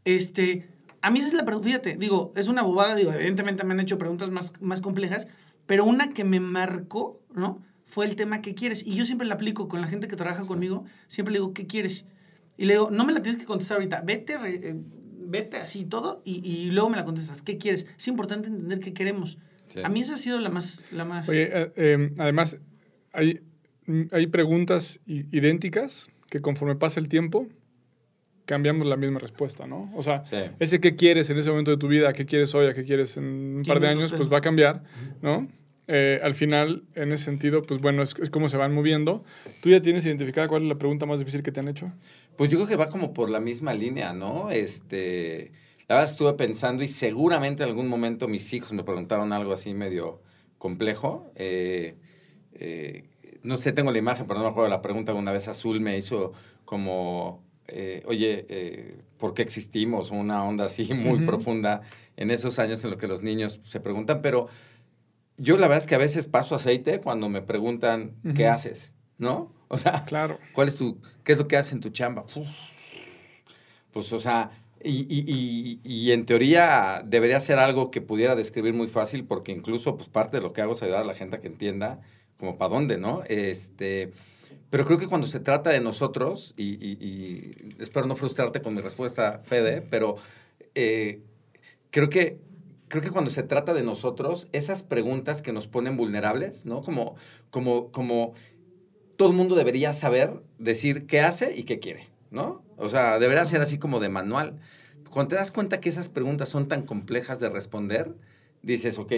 este, 0.03 0.67
a 1.01 1.11
mí 1.11 1.19
esa 1.19 1.27
es 1.27 1.33
la 1.35 1.45
pregunta, 1.45 1.67
fíjate, 1.67 1.97
digo, 1.97 2.33
es 2.35 2.47
una 2.47 2.63
bobada, 2.63 2.95
digo, 2.95 3.13
evidentemente 3.13 3.63
me 3.65 3.73
han 3.73 3.81
hecho 3.81 3.99
preguntas 3.99 4.31
más, 4.31 4.53
más 4.59 4.81
complejas, 4.81 5.27
pero 5.67 5.85
una 5.85 6.11
que 6.11 6.23
me 6.23 6.39
marcó, 6.39 7.21
¿no? 7.35 7.61
Fue 7.85 8.05
el 8.05 8.15
tema 8.15 8.41
¿qué 8.41 8.55
quieres? 8.55 8.87
Y 8.87 8.95
yo 8.95 9.05
siempre 9.05 9.27
la 9.27 9.35
aplico 9.35 9.67
con 9.67 9.81
la 9.81 9.87
gente 9.87 10.07
que 10.07 10.15
trabaja 10.15 10.47
conmigo, 10.47 10.85
siempre 11.07 11.33
le 11.33 11.39
digo, 11.39 11.53
¿qué 11.53 11.67
quieres? 11.67 12.07
Y 12.57 12.65
le 12.65 12.73
digo, 12.73 12.89
no 12.91 13.05
me 13.05 13.13
la 13.13 13.21
tienes 13.21 13.39
que 13.39 13.45
contestar 13.45 13.77
ahorita, 13.77 14.01
vete, 14.01 14.33
eh, 14.33 14.75
vete 15.19 15.57
así 15.57 15.85
todo 15.85 16.21
y, 16.25 16.47
y, 16.47 16.71
luego 16.71 16.89
me 16.89 16.97
la 16.97 17.05
contestas, 17.05 17.41
¿qué 17.41 17.57
quieres? 17.57 17.87
Es 17.97 18.07
importante 18.07 18.49
entender 18.49 18.79
qué 18.79 18.93
queremos. 18.93 19.39
A 19.83 19.89
mí 19.89 20.01
esa 20.01 20.15
ha 20.15 20.17
sido 20.17 20.39
la 20.39 20.49
más... 20.49 20.81
La 20.91 21.05
más... 21.05 21.29
Oye, 21.29 21.49
eh, 21.51 21.71
em, 21.75 22.15
además, 22.17 22.57
hay, 23.11 23.41
hay 24.11 24.27
preguntas 24.27 25.01
idénticas 25.05 26.09
que 26.29 26.41
conforme 26.41 26.75
pasa 26.75 26.99
el 26.99 27.09
tiempo 27.09 27.47
cambiamos 28.45 28.87
la 28.87 28.95
misma 28.95 29.19
respuesta, 29.19 29.67
¿no? 29.67 29.91
O 29.93 30.01
sea, 30.01 30.23
ese 30.59 30.79
qué 30.79 30.91
quieres 30.93 31.29
en 31.29 31.37
ese 31.37 31.49
momento 31.51 31.69
de 31.69 31.77
tu 31.77 31.89
vida, 31.89 32.13
qué 32.13 32.25
quieres 32.25 32.55
hoy, 32.55 32.67
a 32.67 32.73
qué 32.73 32.85
quieres 32.85 33.17
en 33.17 33.57
un 33.57 33.63
par 33.67 33.81
de 33.81 33.89
años, 33.89 34.13
pues 34.13 34.31
va 34.31 34.37
a 34.37 34.41
cambiar, 34.41 34.83
¿no? 35.21 35.47
Eh, 35.87 36.19
al 36.21 36.35
final, 36.35 36.83
en 36.95 37.11
ese 37.13 37.25
sentido, 37.25 37.61
pues 37.61 37.81
bueno, 37.81 38.01
es, 38.01 38.15
es 38.21 38.29
como 38.29 38.49
se 38.49 38.57
van 38.57 38.73
moviendo. 38.73 39.23
¿Tú 39.61 39.69
ya 39.69 39.81
tienes 39.81 40.05
identificada 40.05 40.47
cuál 40.47 40.63
es 40.63 40.67
la 40.67 40.75
pregunta 40.75 41.05
más 41.05 41.19
difícil 41.19 41.43
que 41.43 41.51
te 41.51 41.61
han 41.61 41.69
hecho? 41.69 41.91
Pues 42.35 42.51
yo 42.51 42.57
creo 42.57 42.67
que 42.67 42.75
va 42.75 42.89
como 42.89 43.13
por 43.13 43.29
la 43.29 43.39
misma 43.39 43.73
línea, 43.73 44.13
¿no? 44.13 44.51
Este, 44.51 45.51
la 45.87 45.95
verdad 45.95 46.11
estuve 46.11 46.33
pensando 46.33 46.83
y 46.83 46.87
seguramente 46.89 47.63
en 47.63 47.69
algún 47.69 47.87
momento 47.87 48.27
mis 48.27 48.53
hijos 48.53 48.73
me 48.73 48.83
preguntaron 48.83 49.31
algo 49.31 49.53
así 49.53 49.73
medio 49.73 50.21
complejo. 50.57 51.31
Eh, 51.35 51.95
eh, 52.53 53.05
no 53.43 53.57
sé, 53.57 53.71
tengo 53.71 53.91
la 53.91 53.97
imagen, 53.97 54.27
pero 54.27 54.39
no 54.39 54.45
me 54.45 54.51
acuerdo 54.51 54.69
la 54.69 54.81
pregunta. 54.81 55.13
Una 55.13 55.31
vez 55.31 55.47
Azul 55.47 55.79
me 55.79 55.97
hizo 55.97 56.33
como, 56.65 57.41
eh, 57.67 58.03
oye, 58.05 58.97
¿por 59.17 59.33
qué 59.33 59.43
existimos? 59.43 60.11
Una 60.11 60.43
onda 60.43 60.65
así 60.65 60.93
muy 60.93 61.25
profunda 61.25 61.81
en 62.17 62.31
esos 62.31 62.59
años 62.59 62.83
en 62.83 62.91
los 62.91 62.99
que 62.99 63.07
los 63.07 63.23
niños 63.23 63.61
se 63.63 63.79
preguntan. 63.79 64.21
Pero 64.21 64.47
yo 65.37 65.57
la 65.57 65.67
verdad 65.67 65.83
es 65.83 65.87
que 65.87 65.95
a 65.95 65.99
veces 65.99 66.25
paso 66.25 66.55
aceite 66.55 66.99
cuando 66.99 67.29
me 67.29 67.41
preguntan, 67.41 68.15
¿qué 68.35 68.47
haces? 68.47 68.93
¿No? 69.17 69.53
O 69.69 69.77
sea, 69.77 70.05
claro. 70.05 70.39
¿cuál 70.53 70.67
es 70.67 70.75
tu, 70.75 71.01
qué 71.23 71.33
es 71.33 71.37
lo 71.37 71.47
que 71.47 71.57
haces 71.57 71.73
en 71.73 71.81
tu 71.81 71.89
chamba? 71.89 72.25
Pues, 73.91 74.13
o 74.13 74.19
sea, 74.19 74.51
y, 74.83 75.05
y, 75.09 75.79
y, 75.83 76.11
en 76.11 76.25
teoría 76.25 77.03
debería 77.05 77.39
ser 77.39 77.59
algo 77.59 77.91
que 77.91 77.99
pudiera 77.99 78.35
describir 78.35 78.73
muy 78.73 78.87
fácil 78.87 79.25
porque 79.25 79.51
incluso 79.51 79.97
pues 79.97 80.07
parte 80.07 80.37
de 80.37 80.43
lo 80.43 80.53
que 80.53 80.61
hago 80.61 80.73
es 80.73 80.83
ayudar 80.83 81.01
a 81.01 81.05
la 81.05 81.15
gente 81.15 81.37
a 81.37 81.41
que 81.41 81.47
entienda 81.47 81.99
como 82.37 82.57
para 82.57 82.73
dónde, 82.73 82.97
¿no? 82.97 83.23
Este, 83.27 84.13
pero 84.69 84.85
creo 84.85 84.99
que 84.99 85.07
cuando 85.07 85.27
se 85.27 85.39
trata 85.39 85.71
de 85.71 85.81
nosotros, 85.81 86.53
y, 86.57 87.51
espero 87.79 88.05
no 88.05 88.15
frustrarte 88.15 88.61
con 88.61 88.75
mi 88.75 88.81
respuesta, 88.81 89.41
Fede, 89.43 89.81
pero 89.89 90.17
eh, 90.75 91.21
creo 91.89 92.09
que 92.09 92.39
creo 92.87 93.03
que 93.03 93.11
cuando 93.11 93.29
se 93.31 93.43
trata 93.43 93.73
de 93.73 93.83
nosotros, 93.83 94.47
esas 94.51 94.83
preguntas 94.83 95.41
que 95.41 95.51
nos 95.51 95.67
ponen 95.67 95.97
vulnerables, 95.97 96.65
¿no? 96.65 96.81
Como, 96.81 97.15
como, 97.49 97.91
como 97.91 98.33
todo 99.17 99.33
mundo 99.33 99.55
debería 99.55 99.93
saber 99.93 100.41
decir 100.57 101.05
qué 101.05 101.21
hace 101.21 101.55
y 101.55 101.63
qué 101.63 101.79
quiere, 101.79 102.07
¿no? 102.31 102.63
O 102.77 102.89
sea, 102.89 103.19
debería 103.19 103.45
ser 103.45 103.61
así 103.61 103.77
como 103.77 103.99
de 103.99 104.09
manual. 104.09 104.59
Cuando 105.09 105.29
te 105.29 105.35
das 105.35 105.51
cuenta 105.51 105.79
que 105.79 105.89
esas 105.89 106.09
preguntas 106.09 106.49
son 106.49 106.67
tan 106.67 106.83
complejas 106.83 107.39
de 107.39 107.49
responder, 107.49 108.15
dices, 108.61 108.97
ok, 108.99 109.13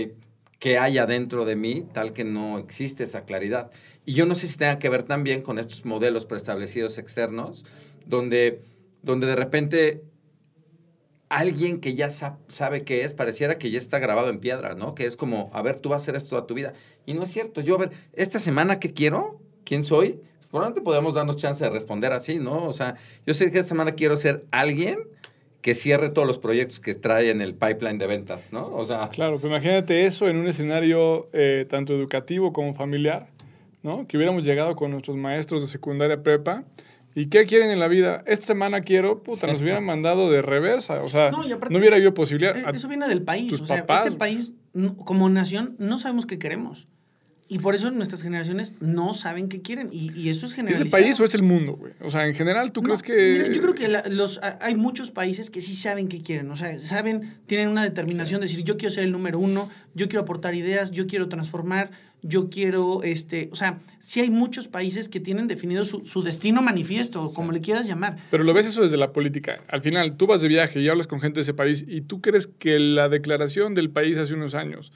¿qué 0.60 0.78
hay 0.78 0.98
adentro 0.98 1.46
de 1.46 1.56
mí 1.56 1.86
tal 1.94 2.14
que 2.14 2.24
no 2.24 2.58
existe 2.58 3.04
esa 3.04 3.26
claridad? 3.26 3.72
Y 4.06 4.14
yo 4.14 4.26
no 4.26 4.36
sé 4.36 4.48
si 4.48 4.58
tenga 4.58 4.80
que 4.80 4.90
ver 4.90 5.04
también 5.04 5.42
con 5.42 5.60
estos 5.60 5.86
modelos 5.86 6.26
preestablecidos 6.26 6.98
externos, 6.98 7.66
donde, 8.06 8.62
donde 9.04 9.28
de 9.28 9.36
repente 9.36 10.04
alguien 11.30 11.80
que 11.80 11.94
ya 11.94 12.10
sabe 12.10 12.84
qué 12.84 13.04
es, 13.04 13.14
pareciera 13.14 13.58
que 13.58 13.70
ya 13.70 13.78
está 13.78 14.00
grabado 14.00 14.30
en 14.30 14.40
piedra, 14.40 14.74
¿no? 14.74 14.96
Que 14.96 15.06
es 15.06 15.16
como, 15.16 15.52
a 15.54 15.62
ver, 15.62 15.78
tú 15.78 15.90
vas 15.90 16.02
a 16.02 16.04
hacer 16.04 16.16
esto 16.16 16.38
a 16.38 16.48
tu 16.48 16.56
vida. 16.56 16.74
Y 17.06 17.14
no 17.14 17.24
es 17.24 17.30
cierto. 17.30 17.62
Yo, 17.62 17.76
a 17.76 17.78
ver, 17.78 17.92
esta 18.14 18.40
semana, 18.40 18.80
¿qué 18.80 18.94
quiero? 18.94 19.40
¿Quién 19.64 19.84
soy? 19.84 20.20
Probablemente 20.50 20.82
podemos 20.82 21.14
darnos 21.14 21.38
chance 21.38 21.64
de 21.64 21.70
responder 21.70 22.12
así, 22.12 22.40
¿no? 22.40 22.66
O 22.66 22.74
sea, 22.74 22.96
yo 23.28 23.36
sé 23.36 23.52
que 23.52 23.60
esta 23.60 23.70
semana 23.70 23.92
quiero 23.92 24.18
ser 24.18 24.44
alguien 24.52 24.98
que 25.62 25.76
cierre 25.76 26.10
todos 26.10 26.28
los 26.28 26.40
proyectos 26.40 26.80
que 26.80 26.96
trae 26.96 27.30
en 27.30 27.42
el 27.42 27.54
pipeline 27.54 28.00
de 28.00 28.08
ventas, 28.08 28.52
¿no? 28.52 28.74
O 28.74 28.84
sea... 28.86 29.10
Claro, 29.10 29.38
pero 29.38 29.50
imagínate 29.50 30.06
eso 30.06 30.28
en 30.28 30.38
un 30.38 30.48
escenario 30.48 31.30
eh, 31.34 31.66
tanto 31.70 31.94
educativo 31.94 32.54
como 32.54 32.74
familiar, 32.74 33.28
¿no? 33.84 34.08
Que 34.08 34.18
hubiéramos 34.18 34.44
llegado 34.46 34.76
con 34.76 34.90
nuestros 34.92 35.18
maestros 35.18 35.62
de 35.62 35.68
secundaria 35.68 36.24
prepa 36.24 36.64
¿Y 37.20 37.28
qué 37.28 37.46
quieren 37.46 37.70
en 37.70 37.80
la 37.80 37.90
vida? 37.90 38.24
Esta 38.28 38.46
semana 38.46 38.80
quiero, 38.80 39.24
puta, 39.24 39.46
nos 39.46 39.62
hubieran 39.62 39.84
mandado 39.86 40.32
de 40.32 40.42
reversa. 40.42 41.04
O 41.04 41.10
sea, 41.10 41.32
no, 41.32 41.42
hubiera 41.42 41.98
habido 41.98 42.14
posibilidad. 42.14 42.56
Eh, 42.56 42.64
eso 42.74 42.88
viene 42.88 43.10
del 43.10 43.24
país. 43.24 43.52
O 43.60 43.66
sea, 43.66 43.86
este 43.86 44.12
país, 44.12 44.54
como 45.04 45.28
nación, 45.28 45.76
no 45.80 45.98
sabemos 45.98 46.26
qué 46.26 46.40
queremos. 46.40 46.88
Y 47.52 47.58
por 47.58 47.74
eso 47.74 47.90
nuestras 47.90 48.22
generaciones 48.22 48.74
no 48.80 49.16
saben 49.16 49.50
qué 49.50 49.64
quieren. 49.64 49.90
Y, 49.92 50.12
y 50.14 50.30
eso 50.30 50.46
es 50.46 50.54
generalizado. 50.54 50.88
¿Es 50.88 50.94
el 50.94 51.02
país 51.02 51.20
o 51.20 51.24
es 51.24 51.34
el 51.34 51.42
mundo, 51.42 51.74
güey? 51.74 51.94
O 52.00 52.12
sea, 52.12 52.28
en 52.28 52.36
general, 52.36 52.72
¿tú 52.72 52.84
crees 52.84 53.02
que...? 53.02 53.50
yo 53.52 53.60
creo 53.60 53.74
que 53.74 53.88
los, 54.12 54.40
hay 54.62 54.76
muchos 54.76 55.10
países 55.10 55.50
que 55.50 55.60
sí 55.60 55.76
saben 55.76 56.10
qué 56.10 56.22
quieren. 56.22 56.52
O 56.52 56.56
sea, 56.56 56.78
saben, 56.78 57.38
tienen 57.48 57.70
una 57.70 57.82
determinación 57.82 58.40
de 58.40 58.46
decir, 58.46 58.64
yo 58.64 58.78
quiero 58.78 58.94
ser 58.94 59.04
el 59.04 59.12
número 59.12 59.40
uno, 59.40 59.68
yo 59.96 60.08
quiero 60.08 60.22
aportar 60.22 60.54
ideas, 60.54 60.92
yo 60.92 61.08
quiero 61.08 61.28
transformar, 61.28 61.90
yo 62.22 62.52
quiero, 62.52 63.02
este... 63.02 63.50
O 63.52 63.56
sea, 63.56 63.80
sí 64.00 64.20
hay 64.20 64.30
muchos 64.30 64.68
países 64.68 65.10
que 65.10 65.20
tienen 65.20 65.48
definido 65.48 65.86
su, 65.86 66.06
su 66.06 66.22
destino 66.22 66.62
manifiesto, 66.62 67.32
como 67.34 67.52
le 67.52 67.62
quieras 67.62 67.88
llamar. 67.88 68.18
Pero 68.30 68.44
lo 68.44 68.54
ves 68.54 68.68
eso 68.68 68.84
desde 68.84 68.98
la 68.98 69.12
política. 69.12 69.64
Al 69.70 69.82
final, 69.82 70.18
tú 70.18 70.28
vas 70.28 70.42
de 70.42 70.50
viaje 70.50 70.82
y 70.82 70.88
hablas 70.88 71.08
con 71.08 71.20
gente 71.20 71.40
de 71.40 71.42
ese 71.42 71.56
país 71.56 71.84
y 71.88 72.02
tú 72.02 72.22
crees 72.22 72.46
que 72.46 72.78
la 72.78 73.10
declaración 73.10 73.74
del 73.74 73.90
país 73.90 74.20
hace 74.20 74.36
unos 74.36 74.54
años 74.54 74.94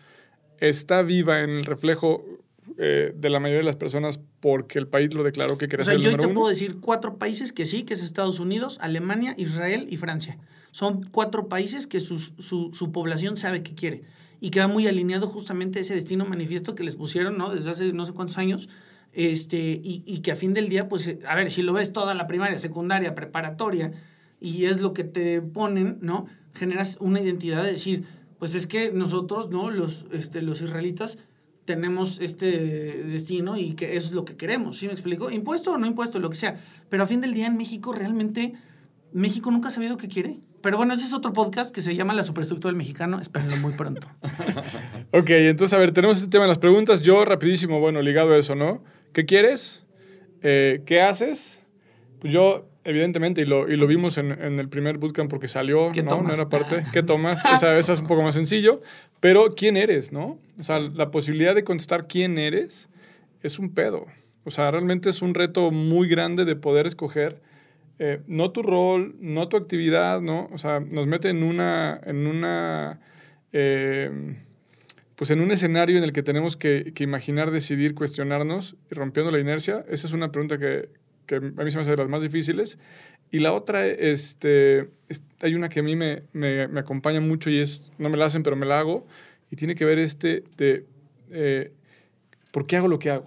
está 0.59 1.01
viva 1.01 1.41
en 1.41 1.49
el 1.49 1.65
reflejo 1.65 2.23
eh, 2.77 3.13
de 3.15 3.29
la 3.29 3.39
mayoría 3.39 3.59
de 3.59 3.65
las 3.65 3.75
personas 3.75 4.19
porque 4.39 4.79
el 4.79 4.87
país 4.87 5.13
lo 5.13 5.23
declaró 5.23 5.57
que 5.57 5.67
quería 5.67 5.83
o 5.83 5.85
sea, 5.85 5.95
yo 5.95 6.17
te 6.17 6.27
puedo 6.27 6.49
decir 6.49 6.77
cuatro 6.79 7.17
países 7.17 7.53
que 7.53 7.65
sí, 7.65 7.83
que 7.83 7.93
es 7.93 8.03
Estados 8.03 8.39
Unidos, 8.39 8.77
Alemania, 8.81 9.35
Israel 9.37 9.87
y 9.89 9.97
Francia. 9.97 10.37
Son 10.71 11.03
cuatro 11.11 11.47
países 11.47 11.85
que 11.85 11.99
su, 11.99 12.17
su, 12.17 12.71
su 12.73 12.91
población 12.91 13.37
sabe 13.37 13.61
que 13.61 13.75
quiere 13.75 14.03
y 14.41 14.49
que 14.49 14.59
va 14.59 14.67
muy 14.67 14.87
alineado 14.87 15.27
justamente 15.27 15.79
a 15.79 15.81
ese 15.83 15.95
destino 15.95 16.25
manifiesto 16.25 16.75
que 16.75 16.83
les 16.83 16.95
pusieron, 16.95 17.37
¿no? 17.37 17.53
Desde 17.53 17.71
hace 17.71 17.93
no 17.93 18.05
sé 18.05 18.13
cuántos 18.13 18.37
años. 18.37 18.69
Este, 19.13 19.79
y, 19.83 20.03
y 20.05 20.19
que 20.19 20.31
a 20.31 20.35
fin 20.35 20.53
del 20.53 20.69
día, 20.69 20.89
pues, 20.89 21.15
a 21.27 21.35
ver, 21.35 21.51
si 21.51 21.61
lo 21.61 21.73
ves 21.73 21.93
toda 21.93 22.15
la 22.15 22.27
primaria, 22.27 22.57
secundaria, 22.57 23.13
preparatoria, 23.13 23.93
y 24.41 24.65
es 24.65 24.81
lo 24.81 24.93
que 24.93 25.05
te 25.05 25.41
ponen, 25.41 25.99
¿no? 26.01 26.25
Generas 26.53 26.97
una 26.99 27.21
identidad 27.21 27.63
de 27.63 27.71
decir, 27.71 28.03
pues 28.37 28.55
es 28.55 28.67
que 28.67 28.91
nosotros, 28.91 29.49
¿no? 29.49 29.71
Los, 29.71 30.07
este, 30.11 30.41
los 30.41 30.61
israelitas 30.61 31.19
tenemos 31.65 32.19
este 32.19 33.03
destino 33.03 33.57
y 33.57 33.73
que 33.73 33.95
eso 33.95 34.07
es 34.07 34.13
lo 34.13 34.25
que 34.25 34.35
queremos, 34.35 34.77
¿sí 34.77 34.87
me 34.87 34.93
explico? 34.93 35.31
Impuesto 35.31 35.73
o 35.73 35.77
no 35.77 35.87
impuesto, 35.87 36.19
lo 36.19 36.29
que 36.29 36.35
sea. 36.35 36.59
Pero 36.89 37.03
a 37.03 37.07
fin 37.07 37.21
del 37.21 37.33
día 37.33 37.47
en 37.47 37.57
México 37.57 37.93
realmente, 37.93 38.53
México 39.13 39.51
nunca 39.51 39.69
ha 39.69 39.71
sabido 39.71 39.97
qué 39.97 40.07
quiere. 40.07 40.39
Pero 40.61 40.77
bueno, 40.77 40.93
ese 40.93 41.05
es 41.05 41.13
otro 41.13 41.33
podcast 41.33 41.75
que 41.75 41.81
se 41.81 41.95
llama 41.95 42.13
La 42.13 42.23
Superestructura 42.23 42.69
del 42.69 42.77
Mexicano. 42.77 43.19
Espérenlo 43.19 43.57
muy 43.57 43.73
pronto. 43.73 44.07
ok, 45.11 45.29
entonces 45.29 45.73
a 45.73 45.77
ver, 45.77 45.91
tenemos 45.91 46.17
este 46.17 46.29
tema 46.29 46.45
de 46.45 46.49
las 46.49 46.59
preguntas. 46.59 47.01
Yo 47.01 47.25
rapidísimo, 47.25 47.79
bueno, 47.79 48.01
ligado 48.01 48.33
a 48.33 48.37
eso, 48.37 48.55
¿no? 48.55 48.83
¿Qué 49.11 49.25
quieres? 49.25 49.85
Eh, 50.41 50.81
¿Qué 50.85 51.01
haces? 51.01 51.65
Pues 52.19 52.31
yo 52.31 52.69
evidentemente, 52.85 53.41
y 53.41 53.45
lo, 53.45 53.69
y 53.69 53.77
lo 53.77 53.87
vimos 53.87 54.17
en, 54.17 54.31
en, 54.31 54.59
el 54.59 54.69
primer 54.69 54.97
bootcamp 54.97 55.29
porque 55.29 55.47
salió, 55.47 55.91
¿no? 55.93 56.21
No 56.21 56.33
era 56.33 56.49
parte. 56.49 56.85
¿Qué 56.91 57.03
tomas? 57.03 57.43
Esa, 57.53 57.77
esa, 57.77 57.93
es 57.93 57.99
un 57.99 58.07
poco 58.07 58.21
más 58.23 58.35
sencillo. 58.35 58.81
Pero, 59.23 59.51
¿quién 59.51 59.77
eres, 59.77 60.11
no? 60.11 60.37
O 60.59 60.63
sea, 60.63 60.79
la 60.79 61.09
posibilidad 61.09 61.55
de 61.55 61.63
contestar 61.63 62.07
quién 62.07 62.37
eres 62.37 62.89
es 63.41 63.57
un 63.57 63.73
pedo. 63.73 64.05
O 64.43 64.51
sea, 64.51 64.69
realmente 64.69 65.09
es 65.09 65.21
un 65.21 65.33
reto 65.33 65.71
muy 65.71 66.09
grande 66.09 66.43
de 66.43 66.57
poder 66.57 66.87
escoger 66.87 67.41
eh, 67.99 68.19
no 68.27 68.51
tu 68.51 68.63
rol, 68.63 69.15
no 69.21 69.47
tu 69.47 69.55
actividad, 69.55 70.19
¿no? 70.19 70.49
O 70.51 70.57
sea, 70.57 70.81
nos 70.81 71.07
mete 71.07 71.29
en 71.29 71.41
una, 71.41 72.01
en 72.03 72.27
una, 72.27 72.99
eh, 73.53 74.11
pues 75.15 75.31
en 75.31 75.39
un 75.39 75.51
escenario 75.51 75.97
en 75.97 76.03
el 76.03 76.11
que 76.11 76.21
tenemos 76.21 76.57
que, 76.57 76.91
imaginar, 76.99 77.51
decidir, 77.51 77.95
cuestionarnos 77.95 78.75
y 78.91 78.93
rompiendo 78.93 79.31
la 79.31 79.39
inercia. 79.39 79.85
Esa 79.87 80.05
es 80.05 80.11
una 80.11 80.33
pregunta 80.33 80.57
que, 80.57 80.89
que 81.25 81.35
a 81.35 81.39
mí 81.39 81.71
se 81.71 81.77
me 81.77 81.81
hace 81.81 81.91
de 81.91 81.97
las 81.97 82.09
más 82.09 82.21
difíciles. 82.21 82.77
Y 83.31 83.39
la 83.39 83.53
otra, 83.53 83.85
este, 83.85 84.89
hay 85.41 85.55
una 85.55 85.69
que 85.69 85.79
a 85.79 85.83
mí 85.83 85.95
me, 85.95 86.23
me, 86.33 86.67
me, 86.67 86.79
acompaña 86.79 87.19
mucho 87.19 87.49
y 87.49 87.59
es, 87.59 87.91
no 87.97 88.09
me 88.09 88.17
la 88.17 88.25
hacen, 88.25 88.43
pero 88.43 88.55
me 88.55 88.65
la 88.65 88.79
hago, 88.79 89.07
y 89.49 89.55
tiene 89.55 89.73
que 89.75 89.85
ver 89.85 89.97
este 89.97 90.43
de, 90.57 90.85
eh, 91.31 91.71
¿por 92.51 92.67
qué 92.67 92.77
hago 92.77 92.87
lo 92.87 92.99
que 92.99 93.09
hago? 93.09 93.25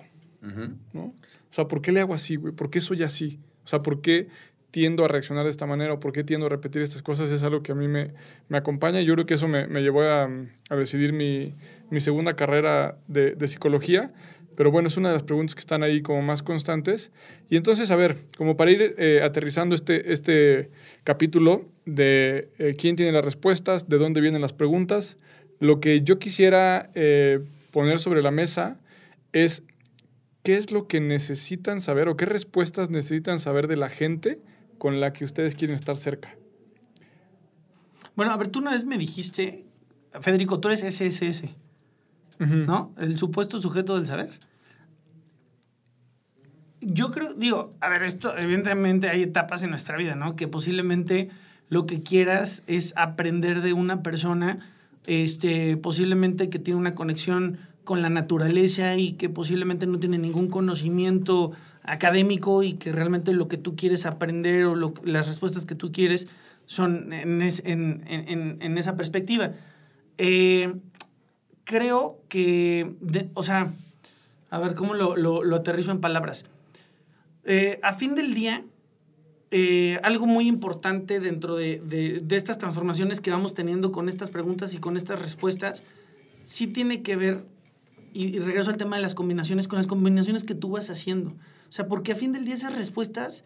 ¿no? 0.93 1.03
O 1.03 1.15
sea, 1.51 1.67
¿por 1.67 1.83
qué 1.83 1.91
le 1.91 2.01
hago 2.01 2.15
así, 2.15 2.37
güey? 2.37 2.53
¿Por 2.53 2.71
qué 2.71 2.81
soy 2.81 3.03
así? 3.03 3.41
O 3.65 3.69
sea, 3.69 3.83
¿por 3.83 4.01
qué 4.01 4.29
tiendo 4.71 5.05
a 5.05 5.09
reaccionar 5.09 5.45
de 5.45 5.51
esta 5.51 5.67
manera 5.67 5.95
o 5.95 6.01
por 6.01 6.13
qué 6.13 6.23
tiendo 6.23 6.47
a 6.47 6.51
repetir 6.51 6.83
estas 6.83 7.03
cosas? 7.03 7.31
Es 7.33 7.43
algo 7.43 7.63
que 7.63 7.73
a 7.73 7.75
mí 7.75 7.89
me, 7.89 8.13
me 8.49 8.59
acompaña 8.59 9.01
yo 9.01 9.15
creo 9.15 9.27
que 9.27 9.35
eso 9.35 9.49
me, 9.49 9.67
me 9.67 9.83
llevó 9.83 10.03
a, 10.03 10.31
a, 10.69 10.77
decidir 10.77 11.13
mi, 11.13 11.57
mi 11.91 11.99
segunda 11.99 12.37
carrera 12.37 12.99
de, 13.09 13.35
de 13.35 13.49
psicología 13.49 14.13
pero 14.57 14.71
bueno, 14.71 14.89
es 14.89 14.97
una 14.97 15.09
de 15.11 15.15
las 15.15 15.23
preguntas 15.23 15.55
que 15.55 15.61
están 15.61 15.83
ahí 15.83 16.03
como 16.03 16.23
más 16.23 16.43
constantes. 16.43 17.13
Y 17.51 17.57
entonces, 17.57 17.91
a 17.91 17.97
ver, 17.97 18.17
como 18.37 18.57
para 18.57 18.71
ir 18.71 18.95
eh, 18.99 19.21
aterrizando 19.23 19.75
este, 19.75 20.13
este 20.13 20.71
capítulo 21.05 21.67
de 21.85 22.51
eh, 22.59 22.75
quién 22.77 22.97
tiene 22.97 23.13
las 23.13 23.25
respuestas, 23.25 23.89
de 23.89 23.99
dónde 23.99 24.21
vienen 24.21 24.41
las 24.41 24.55
preguntas, 24.55 25.19
lo 25.61 25.79
que 25.79 26.03
yo 26.03 26.19
quisiera 26.19 26.91
eh, 26.95 27.45
poner 27.71 27.99
sobre 27.99 28.23
la 28.23 28.31
mesa 28.31 28.81
es 29.33 29.63
qué 30.43 30.57
es 30.57 30.73
lo 30.73 30.89
que 30.89 31.01
necesitan 31.01 31.81
saber 31.81 32.09
o 32.09 32.17
qué 32.17 32.25
respuestas 32.25 32.89
necesitan 32.89 33.39
saber 33.39 33.69
de 33.69 33.77
la 33.77 33.91
gente 33.91 34.41
con 34.79 35.01
la 35.01 35.13
que 35.13 35.25
ustedes 35.25 35.55
quieren 35.55 35.77
estar 35.77 35.97
cerca. 35.97 36.35
Bueno, 38.15 38.33
a 38.33 38.37
ver, 38.39 38.49
tú 38.49 38.61
una 38.61 38.71
vez 38.71 38.85
me 38.85 38.97
dijiste, 38.97 39.67
Federico, 40.21 40.61
tú 40.61 40.69
eres 40.69 40.81
SSS. 40.81 41.45
¿No? 42.39 42.95
El 42.99 43.19
supuesto 43.19 43.61
sujeto 43.61 43.97
del 43.97 44.07
saber. 44.07 44.31
Yo 46.81 47.11
creo, 47.11 47.35
digo, 47.35 47.75
a 47.81 47.89
ver, 47.89 48.03
esto, 48.03 48.37
evidentemente 48.37 49.09
hay 49.09 49.23
etapas 49.23 49.63
en 49.63 49.71
nuestra 49.71 49.97
vida, 49.97 50.15
¿no? 50.15 50.37
Que 50.37 50.47
posiblemente 50.47 51.31
lo 51.69 51.87
que 51.87 52.03
quieras 52.03 52.63
es 52.67 52.93
aprender 52.97 53.61
de 53.63 53.73
una 53.73 54.03
persona, 54.03 54.61
este, 55.07 55.77
posiblemente 55.77 56.49
que 56.49 56.59
tiene 56.59 56.79
una 56.79 56.95
conexión 56.95 57.59
con 57.85 58.03
la 58.03 58.11
naturaleza 58.11 58.97
y 58.97 59.13
que 59.13 59.29
posiblemente 59.29 59.87
no 59.87 59.99
tiene 59.99 60.19
ningún 60.19 60.49
conocimiento 60.49 61.53
académico 61.83 62.63
y 62.63 62.75
que 62.75 62.93
realmente 62.93 63.33
lo 63.33 63.49
que 63.49 63.57
tú 63.57 63.77
quieres 63.77 64.07
aprender 64.07 64.65
o 64.65 64.93
las 65.05 65.29
respuestas 65.29 65.67
que 65.67 65.77
tú 65.77 65.93
quieres 65.93 66.29
son 66.67 67.13
en, 67.13 67.43
en 67.43 68.79
esa 68.79 68.97
perspectiva. 68.97 69.53
Eh, 70.19 70.75
creo 71.67 72.19
que, 72.31 72.95
o 73.35 73.43
sea, 73.43 73.75
A 74.49 74.61
ver, 74.61 74.75
¿cómo 74.75 74.95
lo, 74.95 75.17
lo, 75.17 75.57
aterrizo 75.57 75.91
en 75.91 76.01
palabras? 76.01 76.47
Eh, 77.45 77.79
a 77.83 77.95
fin 77.95 78.15
del 78.15 78.33
día, 78.33 78.65
eh, 79.51 79.99
algo 80.03 80.27
muy 80.27 80.47
importante 80.49 81.21
dentro 81.21 81.57
de, 81.57 81.83
de, 81.85 82.21
de, 82.21 82.37
estas 82.37 82.57
transformaciones 82.57 83.21
que 83.21 83.33
vamos 83.33 83.55
teniendo 83.55 83.91
con 83.91 84.09
estas 84.09 84.31
preguntas 84.31 84.73
y 84.73 84.79
con 84.79 84.97
estas 84.97 85.21
respuestas, 85.21 85.83
sí 86.45 86.69
tiene 86.69 87.03
que 87.03 87.17
ver, 87.17 87.45
y, 88.15 88.37
y, 88.37 88.39
regreso 88.39 88.71
al 88.71 88.77
tema 88.77 88.97
de 88.97 89.03
las 89.03 89.15
combinaciones, 89.15 89.67
con 89.67 89.77
las 89.77 89.89
combinaciones 89.89 90.45
que 90.45 90.55
tú 90.55 90.71
vas 90.71 90.89
haciendo. 90.89 91.31
O 91.31 91.73
sea, 91.73 91.89
porque 91.89 92.13
a 92.13 92.15
fin 92.15 92.33
del 92.33 92.45
día 92.45 92.55
esas 92.55 92.77
respuestas, 92.77 93.45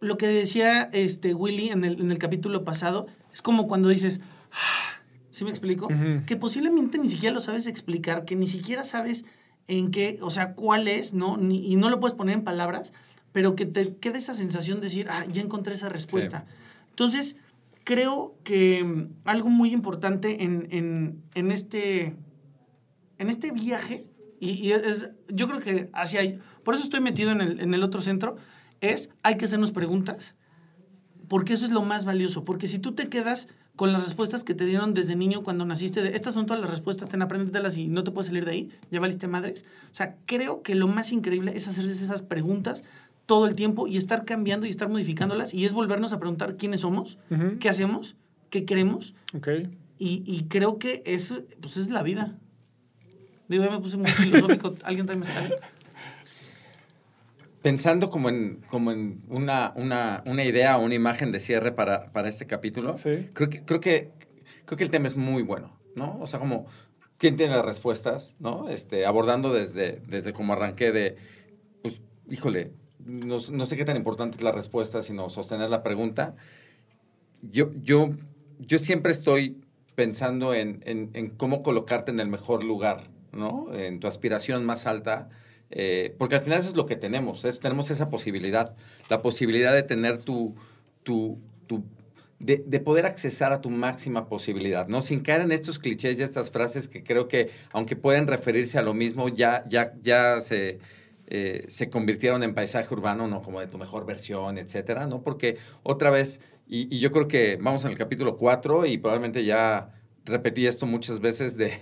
lo 0.00 0.18
que 0.18 0.26
decía 0.26 0.82
este 0.92 1.32
Willy 1.32 1.70
en 1.70 1.84
el, 1.84 2.00
en 2.00 2.10
el 2.10 2.18
capítulo 2.18 2.64
pasado, 2.64 3.06
es 3.32 3.40
como 3.40 3.66
cuando 3.66 3.88
dices, 3.88 4.20
ah, 4.52 4.85
¿sí 5.36 5.44
me 5.44 5.50
explico? 5.50 5.86
Uh 5.86 5.90
-huh. 5.90 6.24
Que 6.24 6.36
posiblemente 6.36 6.96
ni 6.96 7.08
siquiera 7.08 7.34
lo 7.34 7.40
sabes 7.40 7.66
explicar, 7.66 8.24
que 8.24 8.36
ni 8.36 8.46
siquiera 8.46 8.84
sabes 8.84 9.26
en 9.68 9.90
qué, 9.90 10.18
o 10.22 10.30
sea, 10.30 10.54
cuál 10.54 10.88
es, 10.88 11.12
¿no? 11.12 11.36
Ni, 11.36 11.70
y 11.70 11.76
no 11.76 11.90
lo 11.90 12.00
puedes 12.00 12.16
poner 12.16 12.36
en 12.36 12.42
palabras, 12.42 12.94
pero 13.32 13.54
que 13.54 13.66
te 13.66 13.96
quede 13.96 14.16
esa 14.16 14.32
sensación 14.32 14.78
de 14.78 14.84
decir, 14.84 15.08
ah, 15.10 15.26
ya 15.30 15.42
encontré 15.42 15.74
esa 15.74 15.90
respuesta. 15.90 16.46
Sí. 16.46 16.54
Entonces, 16.88 17.38
creo 17.84 18.34
que 18.44 18.82
mm, 18.82 19.08
algo 19.24 19.50
muy 19.50 19.72
importante 19.72 20.42
en, 20.42 20.68
en, 20.70 21.22
en, 21.34 21.52
este, 21.52 22.16
en 23.18 23.28
este 23.28 23.50
viaje, 23.50 24.06
y, 24.40 24.52
y, 24.52 24.72
es, 24.72 25.10
yo 25.28 25.48
creo 25.48 25.60
que 25.60 25.90
hacia, 25.92 26.38
por 26.64 26.76
eso 26.76 26.84
estoy 26.84 27.00
metido 27.00 27.30
en 27.32 27.42
el, 27.42 27.60
en 27.60 27.74
el 27.74 27.82
otro 27.82 28.00
centro, 28.00 28.36
es, 28.80 29.10
hay 29.22 29.36
que 29.36 29.44
hacernos 29.44 29.70
preguntas, 29.70 30.34
porque 31.28 31.52
eso 31.52 31.66
es 31.66 31.72
lo 31.72 31.82
más 31.82 32.06
valioso, 32.06 32.42
porque 32.46 32.66
si 32.66 32.78
tú 32.78 32.94
te 32.94 33.10
quedas 33.10 33.48
con 33.76 33.92
las 33.92 34.04
respuestas 34.04 34.42
que 34.42 34.54
te 34.54 34.64
dieron 34.64 34.94
desde 34.94 35.16
niño 35.16 35.42
cuando 35.42 35.64
naciste, 35.66 36.02
de, 36.02 36.16
estas 36.16 36.34
son 36.34 36.46
todas 36.46 36.60
las 36.60 36.70
respuestas, 36.70 37.10
ten, 37.10 37.22
apréndetelas 37.22 37.76
y 37.76 37.88
no 37.88 38.02
te 38.02 38.10
puedes 38.10 38.26
salir 38.26 38.44
de 38.44 38.50
ahí, 38.50 38.70
ya 38.90 39.00
valiste 39.00 39.28
madres. 39.28 39.64
O 39.92 39.94
sea, 39.94 40.16
creo 40.24 40.62
que 40.62 40.74
lo 40.74 40.88
más 40.88 41.12
increíble 41.12 41.52
es 41.54 41.68
hacerse 41.68 41.92
esas 41.92 42.22
preguntas 42.22 42.84
todo 43.26 43.46
el 43.46 43.54
tiempo 43.54 43.86
y 43.86 43.96
estar 43.96 44.24
cambiando 44.24 44.66
y 44.66 44.70
estar 44.70 44.88
modificándolas 44.88 45.52
y 45.52 45.64
es 45.64 45.72
volvernos 45.72 46.12
a 46.12 46.18
preguntar 46.18 46.56
quiénes 46.56 46.80
somos, 46.80 47.18
uh 47.30 47.34
-huh. 47.34 47.58
qué 47.58 47.68
hacemos, 47.68 48.16
qué 48.50 48.64
queremos. 48.64 49.14
Okay. 49.34 49.68
Y, 49.98 50.22
y, 50.26 50.44
creo 50.44 50.78
que 50.78 51.02
eso 51.06 51.42
pues 51.60 51.76
es 51.76 51.90
la 51.90 52.02
vida. 52.02 52.36
Digo, 53.48 53.64
ya 53.64 53.70
me 53.70 53.80
puse 53.80 53.96
muy 53.96 54.10
filosófico. 54.10 54.74
¿Alguien 54.84 55.06
también 55.06 55.26
me 55.26 55.48
está 55.48 55.56
Pensando 57.66 58.10
como 58.10 58.28
en, 58.28 58.62
como 58.68 58.92
en 58.92 59.24
una, 59.26 59.72
una, 59.74 60.22
una 60.24 60.44
idea 60.44 60.78
o 60.78 60.84
una 60.84 60.94
imagen 60.94 61.32
de 61.32 61.40
cierre 61.40 61.72
para, 61.72 62.12
para 62.12 62.28
este 62.28 62.46
capítulo, 62.46 62.96
sí. 62.96 63.28
creo, 63.32 63.50
que, 63.50 63.64
creo, 63.64 63.80
que, 63.80 64.12
creo 64.64 64.78
que 64.78 64.84
el 64.84 64.90
tema 64.90 65.08
es 65.08 65.16
muy 65.16 65.42
bueno, 65.42 65.76
¿no? 65.96 66.16
O 66.20 66.28
sea, 66.28 66.38
como, 66.38 66.66
¿quién 67.18 67.34
tiene 67.34 67.56
las 67.56 67.64
respuestas, 67.64 68.36
no? 68.38 68.68
Este, 68.68 69.04
abordando 69.04 69.52
desde, 69.52 70.00
desde 70.06 70.32
como 70.32 70.52
arranqué 70.52 70.92
de, 70.92 71.16
pues, 71.82 72.02
híjole, 72.30 72.70
no, 73.04 73.38
no, 73.50 73.66
sé 73.66 73.76
qué 73.76 73.84
tan 73.84 73.96
importante 73.96 74.36
es 74.36 74.44
la 74.44 74.52
respuesta, 74.52 75.02
sino 75.02 75.28
sostener 75.28 75.68
la 75.68 75.82
pregunta. 75.82 76.36
Yo, 77.42 77.72
yo, 77.82 78.10
yo 78.60 78.78
siempre 78.78 79.10
estoy 79.10 79.60
pensando 79.96 80.54
en, 80.54 80.84
en, 80.84 81.10
en, 81.14 81.30
cómo 81.30 81.64
colocarte 81.64 82.12
en 82.12 82.20
el 82.20 82.28
mejor 82.28 82.62
lugar, 82.62 83.10
¿no? 83.32 83.74
En 83.74 83.98
tu 83.98 84.06
aspiración 84.06 84.64
más 84.64 84.86
alta. 84.86 85.30
Eh, 85.70 86.14
porque 86.18 86.36
al 86.36 86.40
final 86.42 86.60
eso 86.60 86.70
es 86.70 86.76
lo 86.76 86.86
que 86.86 86.96
tenemos, 86.96 87.44
es, 87.44 87.58
tenemos 87.58 87.90
esa 87.90 88.08
posibilidad, 88.08 88.76
la 89.10 89.20
posibilidad 89.20 89.74
de 89.74 89.82
tener 89.82 90.22
tu, 90.22 90.54
tu, 91.02 91.40
tu 91.66 91.84
de, 92.38 92.62
de, 92.66 92.80
poder 92.80 93.06
accesar 93.06 93.52
a 93.52 93.60
tu 93.60 93.70
máxima 93.70 94.28
posibilidad, 94.28 94.86
¿no? 94.88 95.02
Sin 95.02 95.20
caer 95.20 95.40
en 95.40 95.52
estos 95.52 95.78
clichés 95.78 96.20
y 96.20 96.22
estas 96.22 96.50
frases 96.50 96.88
que 96.88 97.02
creo 97.02 97.28
que, 97.28 97.50
aunque 97.72 97.96
pueden 97.96 98.26
referirse 98.26 98.78
a 98.78 98.82
lo 98.82 98.94
mismo, 98.94 99.28
ya, 99.28 99.64
ya, 99.68 99.94
ya 100.02 100.40
se, 100.42 100.78
eh, 101.26 101.64
se 101.68 101.90
convirtieron 101.90 102.42
en 102.42 102.54
paisaje 102.54 102.92
urbano, 102.92 103.26
¿no? 103.26 103.42
Como 103.42 103.60
de 103.60 103.66
tu 103.66 103.78
mejor 103.78 104.06
versión, 104.06 104.58
etcétera, 104.58 105.06
¿no? 105.06 105.22
Porque 105.22 105.56
otra 105.82 106.10
vez, 106.10 106.40
y, 106.68 106.94
y 106.94 107.00
yo 107.00 107.10
creo 107.10 107.26
que 107.26 107.56
vamos 107.60 107.84
en 107.84 107.90
el 107.90 107.98
capítulo 107.98 108.36
4 108.36 108.86
y 108.86 108.98
probablemente 108.98 109.44
ya 109.44 109.90
repetí 110.26 110.66
esto 110.66 110.86
muchas 110.86 111.20
veces 111.20 111.56
de, 111.56 111.72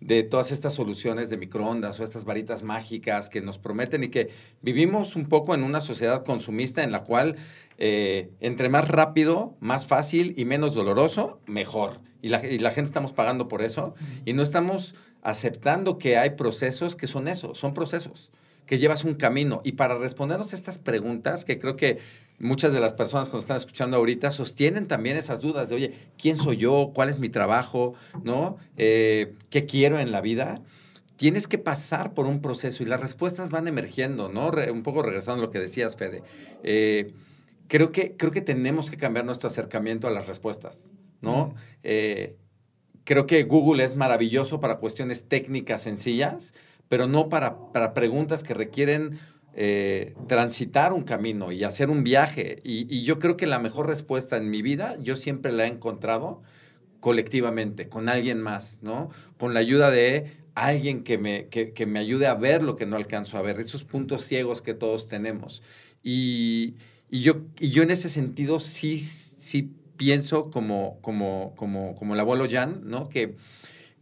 de, 0.00 0.22
todas 0.22 0.52
estas 0.52 0.74
soluciones 0.74 1.30
de 1.30 1.36
microondas 1.36 1.98
o 2.00 2.04
estas 2.04 2.24
varitas 2.24 2.62
mágicas 2.62 3.28
que 3.28 3.40
nos 3.40 3.58
prometen 3.58 4.04
y 4.04 4.08
que 4.08 4.30
vivimos 4.62 5.16
un 5.16 5.28
poco 5.28 5.54
en 5.54 5.62
una 5.62 5.80
sociedad 5.80 6.24
consumista 6.24 6.82
en 6.82 6.92
la 6.92 7.04
cual 7.04 7.36
eh, 7.78 8.30
entre 8.40 8.68
más 8.68 8.88
rápido, 8.88 9.56
más 9.60 9.86
fácil 9.86 10.34
y 10.36 10.44
menos 10.44 10.74
doloroso, 10.74 11.40
mejor. 11.46 12.00
Y 12.20 12.30
la, 12.30 12.44
y 12.44 12.58
la 12.58 12.70
gente 12.70 12.88
estamos 12.88 13.12
pagando 13.12 13.48
por 13.48 13.62
eso 13.62 13.94
y 14.24 14.32
no 14.32 14.42
estamos 14.42 14.94
aceptando 15.22 15.98
que 15.98 16.16
hay 16.16 16.30
procesos 16.30 16.96
que 16.96 17.06
son 17.06 17.28
eso, 17.28 17.54
son 17.54 17.74
procesos 17.74 18.32
que 18.68 18.78
llevas 18.78 19.04
un 19.04 19.14
camino. 19.14 19.62
Y 19.64 19.72
para 19.72 19.96
respondernos 19.98 20.52
estas 20.52 20.78
preguntas, 20.78 21.46
que 21.46 21.58
creo 21.58 21.74
que 21.74 21.98
muchas 22.38 22.72
de 22.72 22.80
las 22.80 22.92
personas 22.92 23.30
que 23.30 23.34
nos 23.34 23.44
están 23.44 23.56
escuchando 23.56 23.96
ahorita 23.96 24.30
sostienen 24.30 24.86
también 24.86 25.16
esas 25.16 25.40
dudas 25.40 25.70
de, 25.70 25.74
oye, 25.74 25.94
¿quién 26.18 26.36
soy 26.36 26.58
yo? 26.58 26.92
¿Cuál 26.94 27.08
es 27.08 27.18
mi 27.18 27.30
trabajo? 27.30 27.94
¿No? 28.22 28.58
Eh, 28.76 29.34
¿Qué 29.48 29.64
quiero 29.64 29.98
en 29.98 30.12
la 30.12 30.20
vida? 30.20 30.60
Tienes 31.16 31.48
que 31.48 31.56
pasar 31.56 32.12
por 32.12 32.26
un 32.26 32.42
proceso 32.42 32.82
y 32.82 32.86
las 32.86 33.00
respuestas 33.00 33.50
van 33.50 33.66
emergiendo, 33.66 34.28
¿no? 34.28 34.50
Re, 34.50 34.70
un 34.70 34.82
poco 34.82 35.02
regresando 35.02 35.42
a 35.42 35.46
lo 35.46 35.50
que 35.50 35.58
decías, 35.58 35.96
Fede. 35.96 36.22
Eh, 36.62 37.14
creo, 37.68 37.90
que, 37.90 38.16
creo 38.16 38.30
que 38.30 38.42
tenemos 38.42 38.90
que 38.90 38.98
cambiar 38.98 39.24
nuestro 39.24 39.48
acercamiento 39.48 40.06
a 40.06 40.10
las 40.10 40.28
respuestas, 40.28 40.90
¿no? 41.22 41.54
Eh, 41.82 42.36
creo 43.04 43.26
que 43.26 43.44
Google 43.44 43.82
es 43.82 43.96
maravilloso 43.96 44.60
para 44.60 44.76
cuestiones 44.76 45.26
técnicas 45.26 45.82
sencillas, 45.82 46.52
pero 46.88 47.06
no 47.06 47.28
para, 47.28 47.72
para 47.72 47.94
preguntas 47.94 48.42
que 48.42 48.54
requieren 48.54 49.18
eh, 49.60 50.14
transitar 50.28 50.92
un 50.92 51.02
camino 51.02 51.50
y 51.50 51.64
hacer 51.64 51.90
un 51.90 52.04
viaje. 52.04 52.60
Y, 52.62 53.02
yo 53.02 53.18
creo 53.18 53.36
que 53.36 53.46
la 53.46 53.58
mejor 53.58 53.88
respuesta 53.88 54.36
en 54.36 54.50
mi 54.50 54.62
vida, 54.62 54.96
yo 55.00 55.16
siempre 55.16 55.50
la 55.50 55.64
he 55.64 55.68
encontrado 55.68 56.42
colectivamente, 57.00 57.88
con 57.88 58.08
alguien 58.08 58.40
más, 58.40 58.80
¿no? 58.82 59.08
Con 59.36 59.54
la 59.54 59.60
ayuda 59.60 59.90
de 59.90 60.32
alguien 60.54 61.02
que 61.02 61.18
me, 61.18 61.46
que, 61.46 61.72
que 61.72 61.86
me 61.86 61.98
ayude 61.98 62.26
a 62.26 62.34
ver 62.34 62.62
lo 62.62 62.76
que 62.76 62.86
no 62.86 62.96
alcanzo 62.96 63.38
a 63.38 63.42
ver, 63.42 63.58
esos 63.58 63.84
puntos 63.84 64.22
ciegos 64.22 64.62
que 64.62 64.74
todos 64.74 65.08
tenemos. 65.08 65.62
Y, 66.02 66.76
y, 67.10 67.22
yo, 67.22 67.42
y 67.58 67.70
yo 67.70 67.82
en 67.82 67.90
ese 67.90 68.08
sentido 68.08 68.60
sí, 68.60 68.98
sí 68.98 69.72
pienso 69.96 70.50
como, 70.50 71.00
como, 71.00 71.54
como, 71.56 71.96
como 71.96 72.14
el 72.14 72.20
abuelo 72.20 72.46
Jan, 72.48 72.82
¿no? 72.84 73.08
Que 73.08 73.34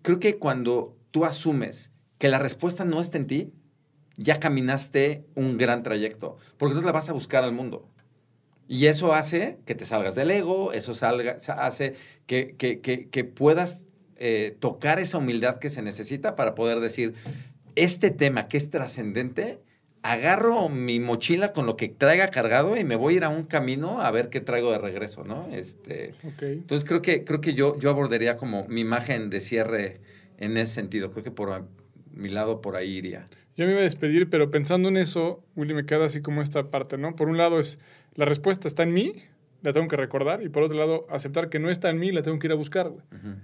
creo 0.03 0.21
que 0.21 0.37
cuando 0.37 0.97
tú 1.11 1.25
asumes 1.25 1.93
que 2.19 2.29
la 2.29 2.39
respuesta 2.39 2.85
no 2.85 3.01
está 3.01 3.19
en 3.19 3.27
ti, 3.27 3.53
ya 4.17 4.41
caminaste 4.41 5.25
un 5.35 5.57
gran 5.57 5.83
trayecto, 5.83 6.39
porque 6.57 6.73
entonces 6.73 6.87
la 6.87 6.93
vas 6.93 7.09
a 7.09 7.13
buscar 7.13 7.45
al 7.45 7.53
mundo. 7.53 7.89
Y 8.69 8.87
eso 8.87 9.15
hace 9.15 9.59
que 9.65 9.75
te 9.75 9.85
salgas 9.85 10.15
del 10.15 10.31
ego, 10.31 10.73
eso 10.73 10.95
salga, 10.95 11.37
hace 11.59 11.95
que, 12.27 12.57
que, 12.57 12.81
que, 12.81 13.09
que 13.09 13.25
puedas 13.25 13.87
eh, 14.17 14.57
tocar 14.59 14.99
esa 14.99 15.19
humildad 15.19 15.59
que 15.59 15.71
se 15.71 15.83
necesita 15.83 16.35
para 16.35 16.55
poder 16.55 16.81
decir, 16.81 17.15
este 17.77 18.11
tema 18.11 18.49
que 18.49 18.57
es 18.57 18.71
trascendente, 18.71 19.61
agarro 20.03 20.69
mi 20.69 21.01
mochila 21.01 21.53
con 21.53 21.67
lo 21.67 21.77
que 21.77 21.89
traiga 21.89 22.31
cargado 22.31 22.77
y 22.77 22.85
me 22.85 22.97
voy 22.97 23.15
a 23.15 23.17
ir 23.19 23.25
a 23.25 23.29
un 23.29 23.45
camino 23.45 24.01
a 24.01 24.11
ver 24.11 24.31
qué 24.31 24.41
traigo 24.41 24.73
de 24.73 24.79
regreso, 24.79 25.25
¿no? 25.25 25.49
Este, 25.53 26.13
okay. 26.25 26.55
Entonces 26.55 26.89
creo 26.89 27.03
que, 27.03 27.25
creo 27.25 27.41
que 27.41 27.55
yo, 27.55 27.79
yo 27.79 27.91
abordaría 27.91 28.37
como 28.37 28.63
mi 28.69 28.81
imagen 28.81 29.31
de 29.31 29.41
cierre 29.41 30.01
en 30.39 30.57
ese 30.57 30.75
sentido. 30.75 31.11
Creo 31.11 31.25
que 31.25 31.31
por 31.31 31.67
mi 32.17 32.29
lado 32.29 32.61
por 32.61 32.77
ahí 32.77 32.97
iría. 32.97 33.27
Yo 33.57 33.65
me 33.65 33.73
iba 33.73 33.81
a 33.81 33.85
despedir, 33.85 34.29
pero 34.29 34.51
pensando 34.51 34.89
en 34.89 34.97
eso, 34.97 35.45
Willy, 35.55 35.75
me 35.75 35.87
queda 35.87 36.07
así 36.07 36.21
como 36.21 36.43
esta 36.43 36.71
parte, 36.71 36.99
¿no? 36.99 37.15
Por 37.15 37.29
un 37.29 37.37
lado 37.37 37.59
es, 37.61 37.79
la 38.15 38.25
respuesta 38.25 38.67
está 38.67 38.83
en 38.83 38.93
mí, 38.93 39.13
la 39.63 39.73
tengo 39.73 39.89
que 39.89 39.97
recordar, 39.97 40.43
y 40.43 40.49
por 40.49 40.63
otro 40.63 40.77
lado, 40.77 41.07
aceptar 41.11 41.49
que 41.49 41.59
no 41.59 41.71
está 41.71 41.91
en 41.91 41.99
mí, 41.99 42.13
la 42.13 42.23
tengo 42.23 42.39
que 42.39 42.49
ir 42.49 42.53
a 42.53 42.57
buscar, 42.57 42.89
güey. 42.89 43.03
Uh 43.13 43.15
-huh. 43.15 43.37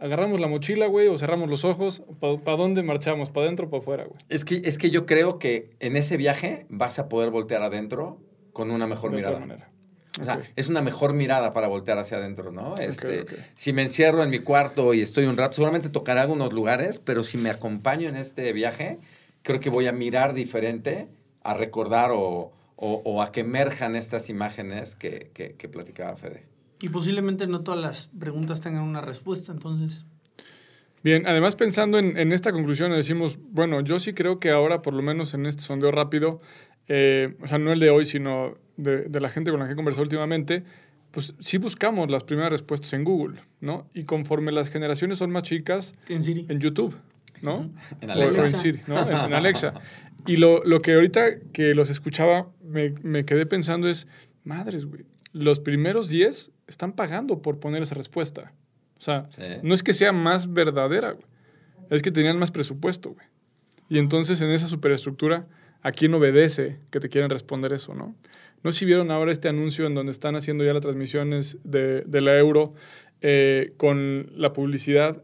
Agarramos 0.00 0.40
la 0.40 0.46
mochila, 0.46 0.86
güey, 0.86 1.08
o 1.08 1.18
cerramos 1.18 1.48
los 1.48 1.64
ojos, 1.64 2.02
¿para 2.20 2.38
pa 2.38 2.56
dónde 2.56 2.84
marchamos? 2.84 3.30
¿Para 3.30 3.46
adentro 3.46 3.66
o 3.66 3.70
para 3.70 3.80
afuera, 3.80 4.04
güey? 4.04 4.20
Es 4.28 4.44
que, 4.44 4.62
es 4.64 4.78
que 4.78 4.90
yo 4.90 5.06
creo 5.06 5.38
que 5.38 5.70
en 5.80 5.96
ese 5.96 6.16
viaje 6.16 6.66
vas 6.68 6.98
a 7.00 7.08
poder 7.08 7.30
voltear 7.30 7.62
adentro 7.62 8.20
con 8.52 8.70
una 8.70 8.86
mejor 8.86 9.10
de 9.10 9.16
mirada. 9.16 9.40
Manera. 9.40 9.70
O 10.20 10.24
sea, 10.24 10.36
okay. 10.36 10.50
es 10.56 10.68
una 10.68 10.82
mejor 10.82 11.12
mirada 11.12 11.52
para 11.52 11.68
voltear 11.68 11.98
hacia 11.98 12.18
adentro, 12.18 12.50
¿no? 12.50 12.76
Este, 12.76 13.06
okay, 13.06 13.20
okay. 13.20 13.38
Si 13.54 13.72
me 13.72 13.82
encierro 13.82 14.22
en 14.22 14.30
mi 14.30 14.40
cuarto 14.40 14.94
y 14.94 15.00
estoy 15.00 15.26
un 15.26 15.36
rato, 15.36 15.54
seguramente 15.54 15.88
tocaré 15.88 16.20
algunos 16.20 16.52
lugares, 16.52 16.98
pero 16.98 17.22
si 17.22 17.38
me 17.38 17.50
acompaño 17.50 18.08
en 18.08 18.16
este 18.16 18.52
viaje, 18.52 18.98
creo 19.42 19.60
que 19.60 19.70
voy 19.70 19.86
a 19.86 19.92
mirar 19.92 20.34
diferente, 20.34 21.08
a 21.42 21.54
recordar 21.54 22.10
o, 22.12 22.52
o, 22.76 23.02
o 23.04 23.22
a 23.22 23.32
que 23.32 23.40
emerjan 23.40 23.96
estas 23.96 24.30
imágenes 24.30 24.94
que, 24.94 25.30
que, 25.34 25.54
que, 25.54 25.68
platicaba 25.68 26.16
Fede. 26.16 26.46
Y 26.80 26.90
posiblemente 26.90 27.46
no 27.46 27.62
todas 27.62 27.80
las 27.80 28.06
preguntas 28.18 28.60
tengan 28.60 28.82
una 28.82 29.00
respuesta, 29.00 29.50
entonces. 29.52 30.04
Bien, 31.04 31.26
además 31.26 31.56
pensando 31.56 31.98
en, 31.98 32.16
en 32.16 32.32
esta 32.32 32.52
conclusión, 32.52 32.90
decimos, 32.90 33.38
bueno, 33.50 33.80
yo 33.80 34.00
sí 34.00 34.14
creo 34.14 34.40
que 34.40 34.50
ahora, 34.50 34.82
por 34.82 34.94
lo 34.94 35.02
menos 35.02 35.34
en 35.34 35.46
este 35.46 35.62
sondeo 35.62 35.90
rápido, 35.90 36.40
eh, 36.88 37.36
o 37.40 37.46
sea, 37.46 37.58
no 37.58 37.72
el 37.72 37.80
de 37.80 37.90
hoy, 37.90 38.04
sino 38.04 38.56
de, 38.76 39.02
de, 39.02 39.20
la 39.20 39.28
gente 39.28 39.50
con 39.50 39.60
la 39.60 39.66
que 39.66 39.72
he 39.72 39.76
conversado 39.76 40.02
últimamente, 40.02 40.64
pues 41.10 41.34
sí 41.40 41.58
buscamos 41.58 42.10
las 42.10 42.24
primeras 42.24 42.50
respuestas 42.50 42.92
en 42.94 43.04
Google, 43.04 43.40
¿no? 43.60 43.88
Y 43.94 44.04
conforme 44.04 44.52
las 44.52 44.68
generaciones 44.70 45.18
son 45.18 45.30
más 45.30 45.42
chicas, 45.42 45.92
en, 46.08 46.22
Siri. 46.22 46.46
en 46.48 46.60
YouTube. 46.60 46.96
¿no? 47.42 47.70
En 48.00 48.10
Alexa. 48.10 48.42
O, 48.42 48.44
en 48.46 48.56
Siri, 48.56 48.80
¿no? 48.86 49.00
En, 49.00 49.26
en 49.26 49.34
Alexa. 49.34 49.74
Y 50.26 50.36
lo, 50.36 50.62
lo 50.64 50.82
que 50.82 50.94
ahorita 50.94 51.38
que 51.52 51.74
los 51.74 51.90
escuchaba, 51.90 52.48
me, 52.62 52.90
me 53.02 53.24
quedé 53.24 53.46
pensando 53.46 53.88
es, 53.88 54.06
madres, 54.44 54.84
güey, 54.84 55.04
los 55.32 55.60
primeros 55.60 56.08
10 56.08 56.52
están 56.66 56.92
pagando 56.92 57.40
por 57.42 57.60
poner 57.60 57.82
esa 57.82 57.94
respuesta. 57.94 58.52
O 58.98 59.00
sea, 59.00 59.26
Sí. 59.30 59.42
no 59.62 59.74
es 59.74 59.82
que 59.82 59.92
sea 59.92 60.12
más 60.12 60.52
verdadera, 60.52 61.12
güey. 61.12 61.24
Es 61.90 62.02
que 62.02 62.10
tenían 62.10 62.38
más 62.38 62.50
presupuesto, 62.50 63.10
güey. 63.14 63.26
Y 63.88 63.98
entonces 63.98 64.40
en 64.42 64.50
esa 64.50 64.68
superestructura, 64.68 65.46
¿a 65.82 65.92
quién 65.92 66.12
obedece 66.14 66.78
que 66.90 67.00
te 67.00 67.08
quieren 67.08 67.30
responder 67.30 67.72
eso, 67.72 67.94
no? 67.94 68.14
No 68.62 68.72
sé 68.72 68.80
si 68.80 68.84
vieron 68.84 69.10
ahora 69.10 69.30
este 69.32 69.48
anuncio 69.48 69.86
en 69.86 69.94
donde 69.94 70.12
están 70.12 70.34
haciendo 70.36 70.64
ya 70.64 70.72
las 70.74 70.82
transmisiones 70.82 71.58
de, 71.64 72.02
de 72.02 72.20
la 72.20 72.36
euro 72.36 72.74
eh, 73.22 73.72
con 73.76 74.30
la 74.36 74.52
publicidad 74.52 75.22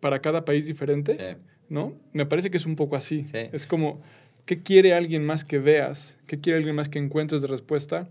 para 0.00 0.20
cada 0.20 0.44
país 0.44 0.66
diferente, 0.66 1.14
Sí. 1.14 1.38
¿no? 1.68 1.94
Me 2.12 2.26
parece 2.26 2.50
que 2.50 2.56
es 2.56 2.66
un 2.66 2.74
poco 2.74 2.96
así. 2.96 3.24
Sí. 3.26 3.38
Es 3.52 3.66
como, 3.66 4.02
¿qué 4.46 4.62
quiere 4.62 4.94
alguien 4.94 5.24
más 5.24 5.44
que 5.44 5.58
veas? 5.58 6.18
¿Qué 6.26 6.40
quiere 6.40 6.56
alguien 6.58 6.74
más 6.74 6.88
que 6.88 6.98
encuentres 6.98 7.42
de 7.42 7.48
respuesta? 7.48 8.08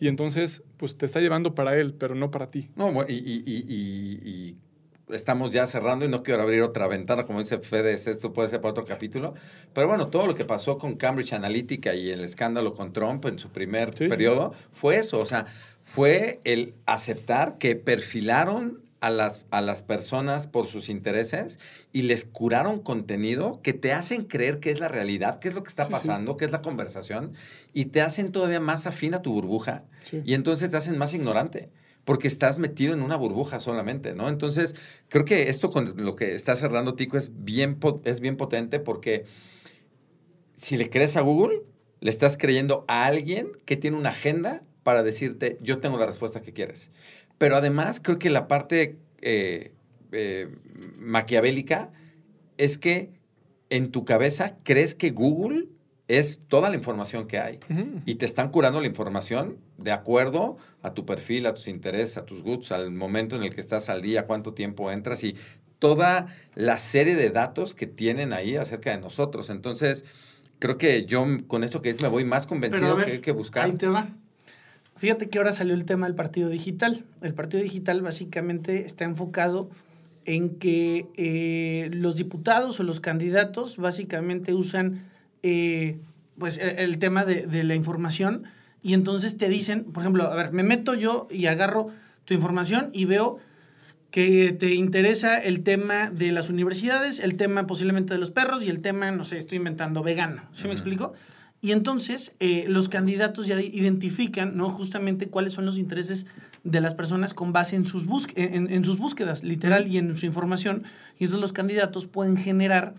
Y 0.00 0.08
entonces, 0.08 0.62
pues 0.76 0.96
te 0.98 1.06
está 1.06 1.20
llevando 1.20 1.54
para 1.54 1.76
él, 1.78 1.94
pero 1.94 2.14
no 2.14 2.30
para 2.30 2.50
ti. 2.50 2.70
No, 2.76 2.90
y, 3.08 3.12
y- 3.14 3.42
y- 3.46 3.64
y- 3.68 4.28
y 4.28 5.14
estamos 5.14 5.50
ya 5.50 5.66
cerrando 5.66 6.04
y 6.04 6.08
no 6.08 6.22
quiero 6.22 6.42
abrir 6.42 6.62
otra 6.62 6.88
ventana, 6.88 7.24
como 7.24 7.38
dice 7.38 7.58
Fede, 7.58 7.92
esto 7.92 8.32
puede 8.32 8.48
ser 8.48 8.60
para 8.60 8.72
otro 8.72 8.84
capítulo. 8.84 9.34
Pero 9.72 9.86
bueno, 9.88 10.08
todo 10.08 10.26
lo 10.26 10.34
que 10.34 10.44
pasó 10.44 10.78
con 10.78 10.96
Cambridge 10.96 11.32
Analytica 11.34 11.94
y 11.94 12.10
el 12.10 12.20
escándalo 12.20 12.74
con 12.74 12.92
Trump 12.92 13.24
en 13.26 13.38
su 13.38 13.50
primer 13.50 13.90
Sí, 13.96 14.04
sí. 14.04 14.08
periodo 14.08 14.52
fue 14.72 14.96
eso. 14.96 15.20
O 15.20 15.26
sea, 15.26 15.46
fue 15.84 16.40
el 16.44 16.74
aceptar 16.86 17.58
que 17.58 17.76
perfilaron 17.76 18.80
a 19.04 19.10
las, 19.10 19.44
a 19.50 19.60
las 19.60 19.82
personas 19.82 20.46
por 20.46 20.66
sus 20.66 20.88
intereses 20.88 21.60
y 21.92 22.02
les 22.02 22.24
curaron 22.24 22.80
contenido 22.80 23.60
que 23.62 23.74
te 23.74 23.92
hacen 23.92 24.24
creer 24.24 24.60
que 24.60 24.70
es 24.70 24.80
la 24.80 24.88
realidad, 24.88 25.40
qué 25.40 25.48
es 25.48 25.54
lo 25.54 25.62
que 25.62 25.68
está 25.68 25.84
Sí, 25.84 25.88
sí. 25.88 25.92
pasando, 25.92 26.36
qué 26.38 26.46
es 26.46 26.52
la 26.52 26.62
conversación, 26.62 27.32
y 27.74 27.86
te 27.86 28.00
hacen 28.00 28.32
todavía 28.32 28.60
más 28.60 28.86
afín 28.86 29.12
a 29.14 29.20
tu 29.20 29.32
burbuja. 29.34 29.84
Sí. 30.10 30.22
Y 30.24 30.32
entonces 30.32 30.70
te 30.70 30.76
hacen 30.78 30.96
más 30.96 31.12
ignorante, 31.12 31.68
porque 32.06 32.28
estás 32.28 32.56
metido 32.58 32.94
en 32.94 33.02
una 33.02 33.16
burbuja 33.16 33.60
solamente, 33.60 34.14
¿no? 34.14 34.28
Entonces, 34.30 34.74
creo 35.10 35.26
que 35.26 35.50
esto 35.50 35.68
con 35.70 35.92
lo 36.02 36.16
que 36.16 36.34
está 36.34 36.56
cerrando 36.56 36.94
Tico 36.94 37.18
es 37.18 37.32
bien, 37.44 37.78
es 38.04 38.20
bien 38.20 38.38
potente 38.38 38.80
porque 38.80 39.24
si 40.56 40.76
le 40.78 40.88
crees 40.88 41.16
a 41.16 41.20
Google, 41.20 41.62
le 42.00 42.10
estás 42.10 42.36
creyendo 42.38 42.84
a 42.88 43.04
alguien 43.04 43.48
que 43.66 43.76
tiene 43.76 43.96
una 43.96 44.10
agenda 44.10 44.62
para 44.82 45.02
decirte, 45.02 45.58
yo 45.62 45.78
tengo 45.78 45.98
la 45.98 46.06
respuesta 46.06 46.42
que 46.42 46.52
quieres. 46.52 46.90
Pero 47.44 47.56
además, 47.56 48.00
creo 48.02 48.18
que 48.18 48.30
la 48.30 48.48
parte 48.48 48.96
eh, 49.20 49.74
eh, 50.12 50.48
maquiavélica 50.96 51.90
es 52.56 52.78
que 52.78 53.10
en 53.68 53.90
tu 53.90 54.06
cabeza 54.06 54.56
crees 54.62 54.94
que 54.94 55.10
Google 55.10 55.68
es 56.08 56.40
toda 56.48 56.70
la 56.70 56.76
información 56.76 57.26
que 57.26 57.38
hay. 57.38 57.60
Y 58.06 58.14
te 58.14 58.24
están 58.24 58.48
curando 58.48 58.80
la 58.80 58.86
información 58.86 59.58
de 59.76 59.92
acuerdo 59.92 60.56
a 60.80 60.94
tu 60.94 61.04
perfil, 61.04 61.44
a 61.44 61.52
tus 61.52 61.68
intereses, 61.68 62.16
a 62.16 62.24
tus 62.24 62.42
gustos, 62.42 62.72
al 62.72 62.90
momento 62.92 63.36
en 63.36 63.42
el 63.42 63.54
que 63.54 63.60
estás 63.60 63.90
al 63.90 64.00
día, 64.00 64.24
cuánto 64.24 64.54
tiempo 64.54 64.90
entras 64.90 65.22
y 65.22 65.36
toda 65.78 66.28
la 66.54 66.78
serie 66.78 67.14
de 67.14 67.28
datos 67.28 67.74
que 67.74 67.86
tienen 67.86 68.32
ahí 68.32 68.56
acerca 68.56 68.90
de 68.90 69.02
nosotros. 69.02 69.50
Entonces, 69.50 70.06
creo 70.60 70.78
que 70.78 71.04
yo 71.04 71.26
con 71.46 71.62
esto 71.62 71.82
que 71.82 71.90
es 71.90 72.00
me 72.00 72.08
voy 72.08 72.24
más 72.24 72.46
convencido 72.46 72.96
ver, 72.96 73.04
que 73.04 73.12
hay 73.12 73.20
que 73.20 73.32
buscar. 73.32 73.66
Ahí 73.66 73.72
te 73.72 73.88
va. 73.88 74.16
Fíjate 74.96 75.28
que 75.28 75.38
ahora 75.38 75.52
salió 75.52 75.74
el 75.74 75.84
tema 75.84 76.06
del 76.06 76.14
partido 76.14 76.48
digital. 76.48 77.04
El 77.20 77.34
partido 77.34 77.62
digital 77.62 78.00
básicamente 78.02 78.84
está 78.84 79.04
enfocado 79.04 79.68
en 80.24 80.56
que 80.56 81.06
eh, 81.16 81.90
los 81.92 82.16
diputados 82.16 82.80
o 82.80 82.82
los 82.82 83.00
candidatos 83.00 83.76
básicamente 83.76 84.54
usan 84.54 85.04
eh, 85.42 85.98
pues 86.38 86.58
el, 86.58 86.78
el 86.78 86.98
tema 86.98 87.24
de, 87.24 87.46
de 87.46 87.64
la 87.64 87.74
información 87.74 88.44
y 88.82 88.92
entonces 88.92 89.38
te 89.38 89.48
dicen, 89.48 89.84
por 89.84 90.02
ejemplo, 90.02 90.24
a 90.24 90.36
ver, 90.36 90.52
me 90.52 90.62
meto 90.62 90.94
yo 90.94 91.26
y 91.30 91.46
agarro 91.46 91.88
tu 92.24 92.34
información 92.34 92.90
y 92.92 93.06
veo 93.06 93.38
que 94.10 94.52
te 94.52 94.74
interesa 94.74 95.38
el 95.38 95.62
tema 95.62 96.10
de 96.10 96.30
las 96.30 96.48
universidades, 96.48 97.18
el 97.18 97.36
tema 97.36 97.66
posiblemente 97.66 98.12
de 98.12 98.20
los 98.20 98.30
perros 98.30 98.62
y 98.62 98.68
el 98.68 98.80
tema, 98.80 99.10
no 99.10 99.24
sé, 99.24 99.38
estoy 99.38 99.56
inventando 99.56 100.02
vegano. 100.02 100.42
¿Sí 100.52 100.68
me 100.68 100.74
explico? 100.74 101.14
Y 101.64 101.72
entonces 101.72 102.36
eh, 102.40 102.66
los 102.68 102.90
candidatos 102.90 103.46
ya 103.46 103.58
identifican, 103.58 104.54
¿no? 104.54 104.68
Justamente 104.68 105.28
cuáles 105.28 105.54
son 105.54 105.64
los 105.64 105.78
intereses 105.78 106.26
de 106.62 106.82
las 106.82 106.94
personas 106.94 107.32
con 107.32 107.54
base 107.54 107.74
en 107.74 107.86
sus, 107.86 108.06
en, 108.34 108.70
en 108.70 108.84
sus 108.84 108.98
búsquedas, 108.98 109.44
literal, 109.44 109.88
y 109.88 109.96
en 109.96 110.14
su 110.14 110.26
información. 110.26 110.82
Y 111.18 111.24
entonces 111.24 111.40
los 111.40 111.54
candidatos 111.54 112.06
pueden 112.06 112.36
generar 112.36 112.92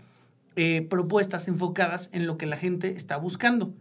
eh, 0.55 0.81
propuestas 0.89 1.47
enfocadas 1.47 2.09
en 2.11 2.25
lo 2.25 2.39
que 2.39 2.47
la 2.47 2.57
gente 2.57 2.93
está 2.93 3.17
buscando. 3.17 3.71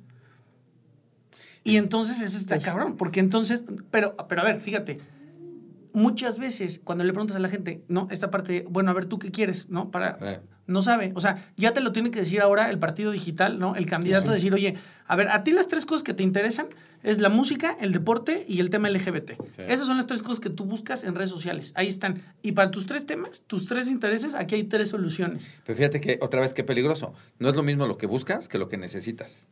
Y 1.62 1.78
entonces 1.78 2.20
eso 2.20 2.36
está 2.36 2.58
cabrón, 2.58 2.98
porque 2.98 3.20
entonces, 3.20 3.64
pero, 3.90 4.14
pero 4.28 4.42
a 4.42 4.44
ver, 4.44 4.60
fíjate, 4.60 5.00
muchas 5.94 6.38
veces 6.38 6.78
cuando 6.78 7.04
le 7.04 7.14
preguntas 7.14 7.38
a 7.38 7.40
la 7.40 7.48
gente, 7.48 7.82
¿no? 7.88 8.06
Esta 8.10 8.30
parte, 8.30 8.66
bueno, 8.68 8.90
a 8.90 8.92
ver, 8.92 9.06
¿tú 9.06 9.18
qué 9.18 9.30
quieres? 9.30 9.70
¿No? 9.70 9.90
Para... 9.90 10.42
No 10.66 10.80
sabe. 10.82 11.12
O 11.14 11.20
sea, 11.20 11.44
ya 11.56 11.72
te 11.74 11.80
lo 11.80 11.92
tiene 11.92 12.10
que 12.10 12.20
decir 12.20 12.40
ahora 12.40 12.70
el 12.70 12.78
partido 12.78 13.10
digital, 13.10 13.58
¿no? 13.58 13.76
El 13.76 13.86
candidato 13.86 14.28
sí. 14.28 14.34
decir, 14.34 14.54
oye, 14.54 14.76
a 15.06 15.16
ver, 15.16 15.28
a 15.28 15.44
ti 15.44 15.50
las 15.52 15.68
tres 15.68 15.84
cosas 15.84 16.02
que 16.02 16.14
te 16.14 16.22
interesan 16.22 16.68
es 17.02 17.20
la 17.20 17.28
música, 17.28 17.76
el 17.80 17.92
deporte 17.92 18.46
y 18.48 18.60
el 18.60 18.70
tema 18.70 18.88
LGBT. 18.88 19.32
Sí. 19.46 19.62
Esas 19.68 19.86
son 19.86 19.98
las 19.98 20.06
tres 20.06 20.22
cosas 20.22 20.40
que 20.40 20.48
tú 20.48 20.64
buscas 20.64 21.04
en 21.04 21.14
redes 21.14 21.28
sociales. 21.30 21.72
Ahí 21.76 21.88
están. 21.88 22.22
Y 22.40 22.52
para 22.52 22.70
tus 22.70 22.86
tres 22.86 23.04
temas, 23.04 23.42
tus 23.46 23.66
tres 23.66 23.88
intereses, 23.88 24.34
aquí 24.34 24.54
hay 24.54 24.64
tres 24.64 24.88
soluciones. 24.88 25.50
Pero 25.66 25.76
fíjate 25.76 26.00
que 26.00 26.18
otra 26.22 26.40
vez 26.40 26.54
qué 26.54 26.64
peligroso. 26.64 27.12
No 27.38 27.50
es 27.50 27.56
lo 27.56 27.62
mismo 27.62 27.86
lo 27.86 27.98
que 27.98 28.06
buscas 28.06 28.48
que 28.48 28.56
lo 28.58 28.68
que 28.68 28.78
necesitas, 28.78 29.48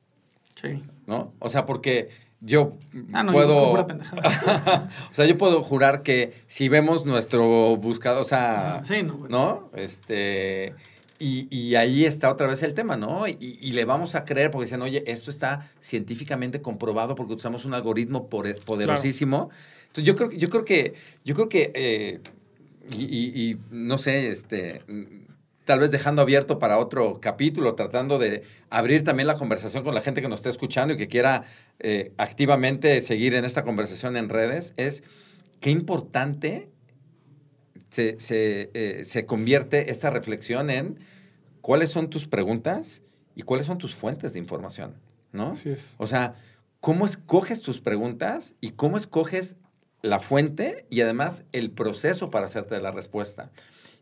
Sí. 0.61 0.83
¿no? 1.07 1.33
O 1.41 1.49
sea, 1.49 1.67
porque 1.67 2.09
yo 2.41 2.77
Ah, 3.13 3.23
no, 3.23 3.33
yo 3.33 3.39
puedo... 3.39 3.55
busco 3.55 3.71
pura 3.71 3.87
pendejada. 3.87 4.87
o 5.11 5.15
sea, 5.15 5.27
yo 5.27 5.37
puedo 5.37 5.63
jurar 5.63 6.03
que 6.03 6.33
si 6.47 6.69
vemos 6.69 7.05
nuestro 7.05 7.77
buscador, 7.77 8.23
o 8.23 8.25
sea, 8.25 8.83
sí, 8.85 9.03
no, 9.03 9.15
güey. 9.17 9.31
¿no? 9.31 9.71
Este, 9.75 10.75
y, 11.23 11.47
y 11.51 11.77
ahí 11.77 12.05
está 12.05 12.31
otra 12.31 12.49
vez 12.49 12.65
el 12.65 12.75
tema, 12.75 12.97
¿no? 12.97 13.29
Y, 13.29 13.37
y 13.41 13.73
le 13.73 13.85
vamos 13.85 14.17
a 14.17 14.25
creer 14.25 14.51
porque 14.51 14.65
dicen, 14.65 14.83
oye, 14.83 15.05
esto 15.07 15.31
está 15.31 15.71
científicamente 15.79 16.61
comprobado 16.61 17.15
porque 17.15 17.35
usamos 17.35 17.65
un 17.65 17.75
algoritmo 17.75 18.29
poderosísimo. 18.29 19.51
Entonces, 19.87 20.05
yo 20.05 20.17
creo, 20.17 20.33
yo 20.33 20.49
creo 20.49 20.65
que, 20.65 20.95
yo 21.25 21.35
creo 21.35 21.49
que, 21.49 21.71
eh, 21.75 22.21
y, 22.99 23.57
no 23.71 23.99
sé, 23.99 24.31
este, 24.31 24.83
tal 25.65 25.79
vez 25.79 25.93
dejando 25.93 26.23
abierto 26.23 26.59
para 26.59 26.79
otro 26.79 27.21
capítulo, 27.21 27.77
tratando 27.77 28.19
de 28.19 28.43
abrir 28.69 29.05
también 29.05 29.29
la 29.29 29.37
conversación 29.37 29.85
con 29.85 29.95
la 29.95 30.01
gente 30.01 30.23
que 30.23 30.29
nos 30.29 30.41
está 30.41 30.51
escuchando 30.51 30.95
y 30.95 30.97
que 30.97 31.07
quiera 31.07 31.45
eh, 31.79 32.11
activamente 32.17 33.01
seguir 33.01 33.35
en 33.35 33.45
esta 33.45 33.63
conversación 33.63 34.17
en 34.17 34.29
redes, 34.29 34.75
es 34.77 35.05
qué 35.61 35.71
importante 35.71 36.69
se, 37.91 38.19
se, 38.19 38.71
eh, 38.75 39.05
se 39.05 39.25
convierte 39.25 39.91
esta 39.91 40.11
reflexión 40.11 40.69
en 40.71 41.12
cuáles 41.63 41.91
son 41.91 42.11
tus 42.11 42.27
preguntas 42.27 43.03
y 43.35 43.43
cuáles 43.43 43.67
son 43.67 43.79
tus 43.79 43.95
fuentes 43.95 44.35
de 44.35 44.39
información, 44.39 44.97
¿no? 45.33 45.53
Así 45.53 45.71
es. 45.71 45.95
O 45.97 46.07
sea, 46.07 46.35
cómo 46.81 47.07
escoges 47.07 47.63
tus 47.63 47.81
preguntas 47.81 48.57
y 48.61 48.73
cómo 48.73 48.99
escoges 48.99 49.57
la 50.03 50.21
fuente 50.21 50.85
y 50.91 51.01
además 51.01 51.45
el 51.53 51.71
proceso 51.71 52.31
para 52.31 52.47
hacerte 52.47 52.79
la 52.81 52.91
respuesta. 52.91 53.51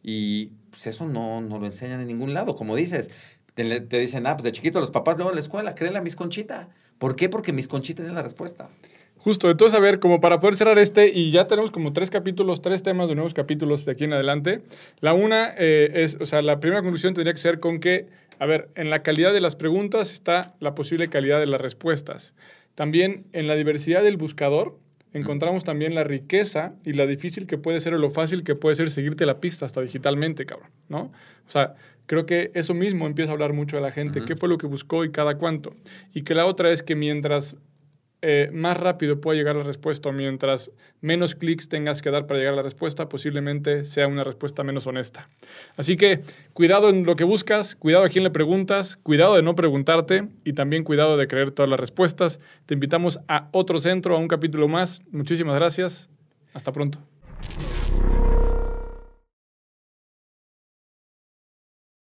Y 0.03 0.47
pues 0.71 0.87
eso 0.87 1.07
no, 1.07 1.43
no 1.43 1.59
lo 1.59 1.67
enseñan 1.67 2.01
en 2.01 2.07
ningún 2.07 2.33
lado. 2.33 2.57
Como 2.57 2.75
dices, 2.75 3.11
te, 3.55 3.81
te 3.81 3.99
dicen, 3.99 4.27
ah, 4.27 4.37
pues 4.37 4.45
de 4.45 4.53
chiquito 4.53 4.81
los 4.81 4.91
papás 4.91 5.17
luego 5.17 5.31
en 5.31 5.37
la 5.37 5.41
escuela, 5.41 5.75
créele 5.75 5.99
a 5.99 6.03
Miss 6.03 6.17
Conchita. 6.17 6.69
¿Por 6.99 7.17
qué? 7.17 7.29
Porque 7.29 7.53
Miss 7.53 7.69
Conchita 7.69 8.03
tiene 8.03 8.15
la 8.15 8.23
respuesta. 8.23 8.69
Justo, 9.17 9.51
entonces, 9.51 9.79
a 9.79 9.83
ver, 9.83 10.01
como 10.01 10.21
para 10.21 10.41
poder 10.41 10.55
cerrar 10.55 10.79
este, 10.79 11.09
y 11.09 11.31
ya 11.31 11.47
tenemos 11.47 11.71
como 11.71 11.93
tres 11.93 12.11
capítulos, 12.11 12.63
tres 12.63 12.83
temas 12.83 13.11
de 13.11 13.15
nuevos 13.15 13.35
capítulos 13.35 13.85
de 13.85 13.93
aquí 13.93 14.05
en 14.05 14.15
adelante. 14.15 14.63
La 15.01 15.13
una 15.13 15.55
eh, 15.59 15.91
es, 15.95 16.17
o 16.21 16.27
sea, 16.27 16.41
la 16.41 16.59
primera 16.59 16.81
conclusión 16.81 17.13
tendría 17.13 17.35
que 17.35 17.39
ser 17.39 17.61
con 17.61 17.81
que, 17.81 18.09
a 18.39 18.47
ver, 18.47 18.71
en 18.77 18.89
la 18.89 19.03
calidad 19.03 19.35
de 19.35 19.43
las 19.43 19.57
preguntas 19.57 20.11
está 20.11 20.55
la 20.59 20.75
posible 20.75 21.09
calidad 21.09 21.39
de 21.39 21.47
las 21.47 21.61
respuestas. 21.61 22.35
También 22.75 23.27
en 23.33 23.47
la 23.47 23.57
diversidad 23.57 24.03
del 24.03 24.17
buscador 24.17 24.79
encontramos 25.13 25.65
también 25.65 25.95
la 25.95 26.05
riqueza 26.05 26.73
y 26.85 26.95
la 26.95 27.07
difícil 27.07 27.47
que 27.47 27.59
puede 27.59 27.81
ser 27.81 27.93
o 27.93 27.99
lo 27.99 28.11
fácil 28.11 28.43
que 28.43 28.55
puede 28.55 28.77
ser 28.77 28.91
seguirte 28.91 29.27
la 29.27 29.39
pista 29.39 29.67
hasta 29.67 29.83
digitalmente, 29.83 30.47
cabrón, 30.47 30.71
¿no? 30.89 31.13
O 31.47 31.51
sea, 31.51 31.75
creo 32.11 32.27
que 32.27 32.51
eso 32.55 32.75
mismo 32.75 33.07
empieza 33.07 33.31
a 33.31 33.35
hablar 33.35 33.53
mucho 33.53 33.77
de 33.77 33.83
la 33.83 33.93
gente, 33.93 34.25
qué 34.25 34.35
fue 34.35 34.49
lo 34.49 34.59
que 34.59 34.67
buscó 34.67 35.05
y 35.05 35.13
cada 35.13 35.37
cuánto. 35.39 35.77
Y 36.13 36.23
que 36.23 36.35
la 36.35 36.45
otra 36.45 36.73
es 36.73 36.83
que 36.83 36.97
mientras 36.97 37.57
eh, 38.21 38.51
más 38.53 38.77
rápido 38.77 39.21
pueda 39.21 39.39
llegar 39.39 39.55
la 39.55 39.63
respuesta 39.63 40.09
o 40.09 40.13
mientras 40.13 40.73
menos 41.01 41.37
clics 41.37 41.69
tengas 41.69 42.03
que 42.03 42.11
dar 42.11 42.27
para 42.27 42.41
llegar 42.41 42.55
a 42.55 42.57
la 42.57 42.63
respuesta, 42.65 43.09
posiblemente 43.09 43.85
sea 43.85 44.09
una 44.09 44.25
respuesta 44.25 44.65
menos 44.65 44.89
honesta. 44.89 45.29
Así 45.77 45.97
que 45.97 46.23
cuidado 46.53 46.89
en 46.89 47.07
lo 47.07 47.15
que 47.15 47.23
buscas, 47.23 47.77
cuidado 47.77 48.05
a 48.05 48.09
quién 48.09 48.25
le 48.25 48.31
preguntas, 48.31 48.97
cuidado 48.97 49.37
de 49.37 49.43
no 49.43 49.55
preguntarte 49.55 50.27
y 50.43 50.55
también 50.55 50.83
cuidado 50.83 51.17
de 51.17 51.29
creer 51.29 51.53
todas 51.53 51.71
las 51.71 51.79
respuestas. 51.79 52.41
Te 52.67 52.75
invitamos 52.75 53.21
a 53.29 53.49
otro 53.53 53.79
centro, 53.79 54.17
a 54.17 54.19
un 54.19 54.27
capítulo 54.27 54.67
más. 54.67 55.01
Muchísimas 55.13 55.55
gracias. 55.55 56.11
Hasta 56.55 56.73
pronto. 56.73 56.99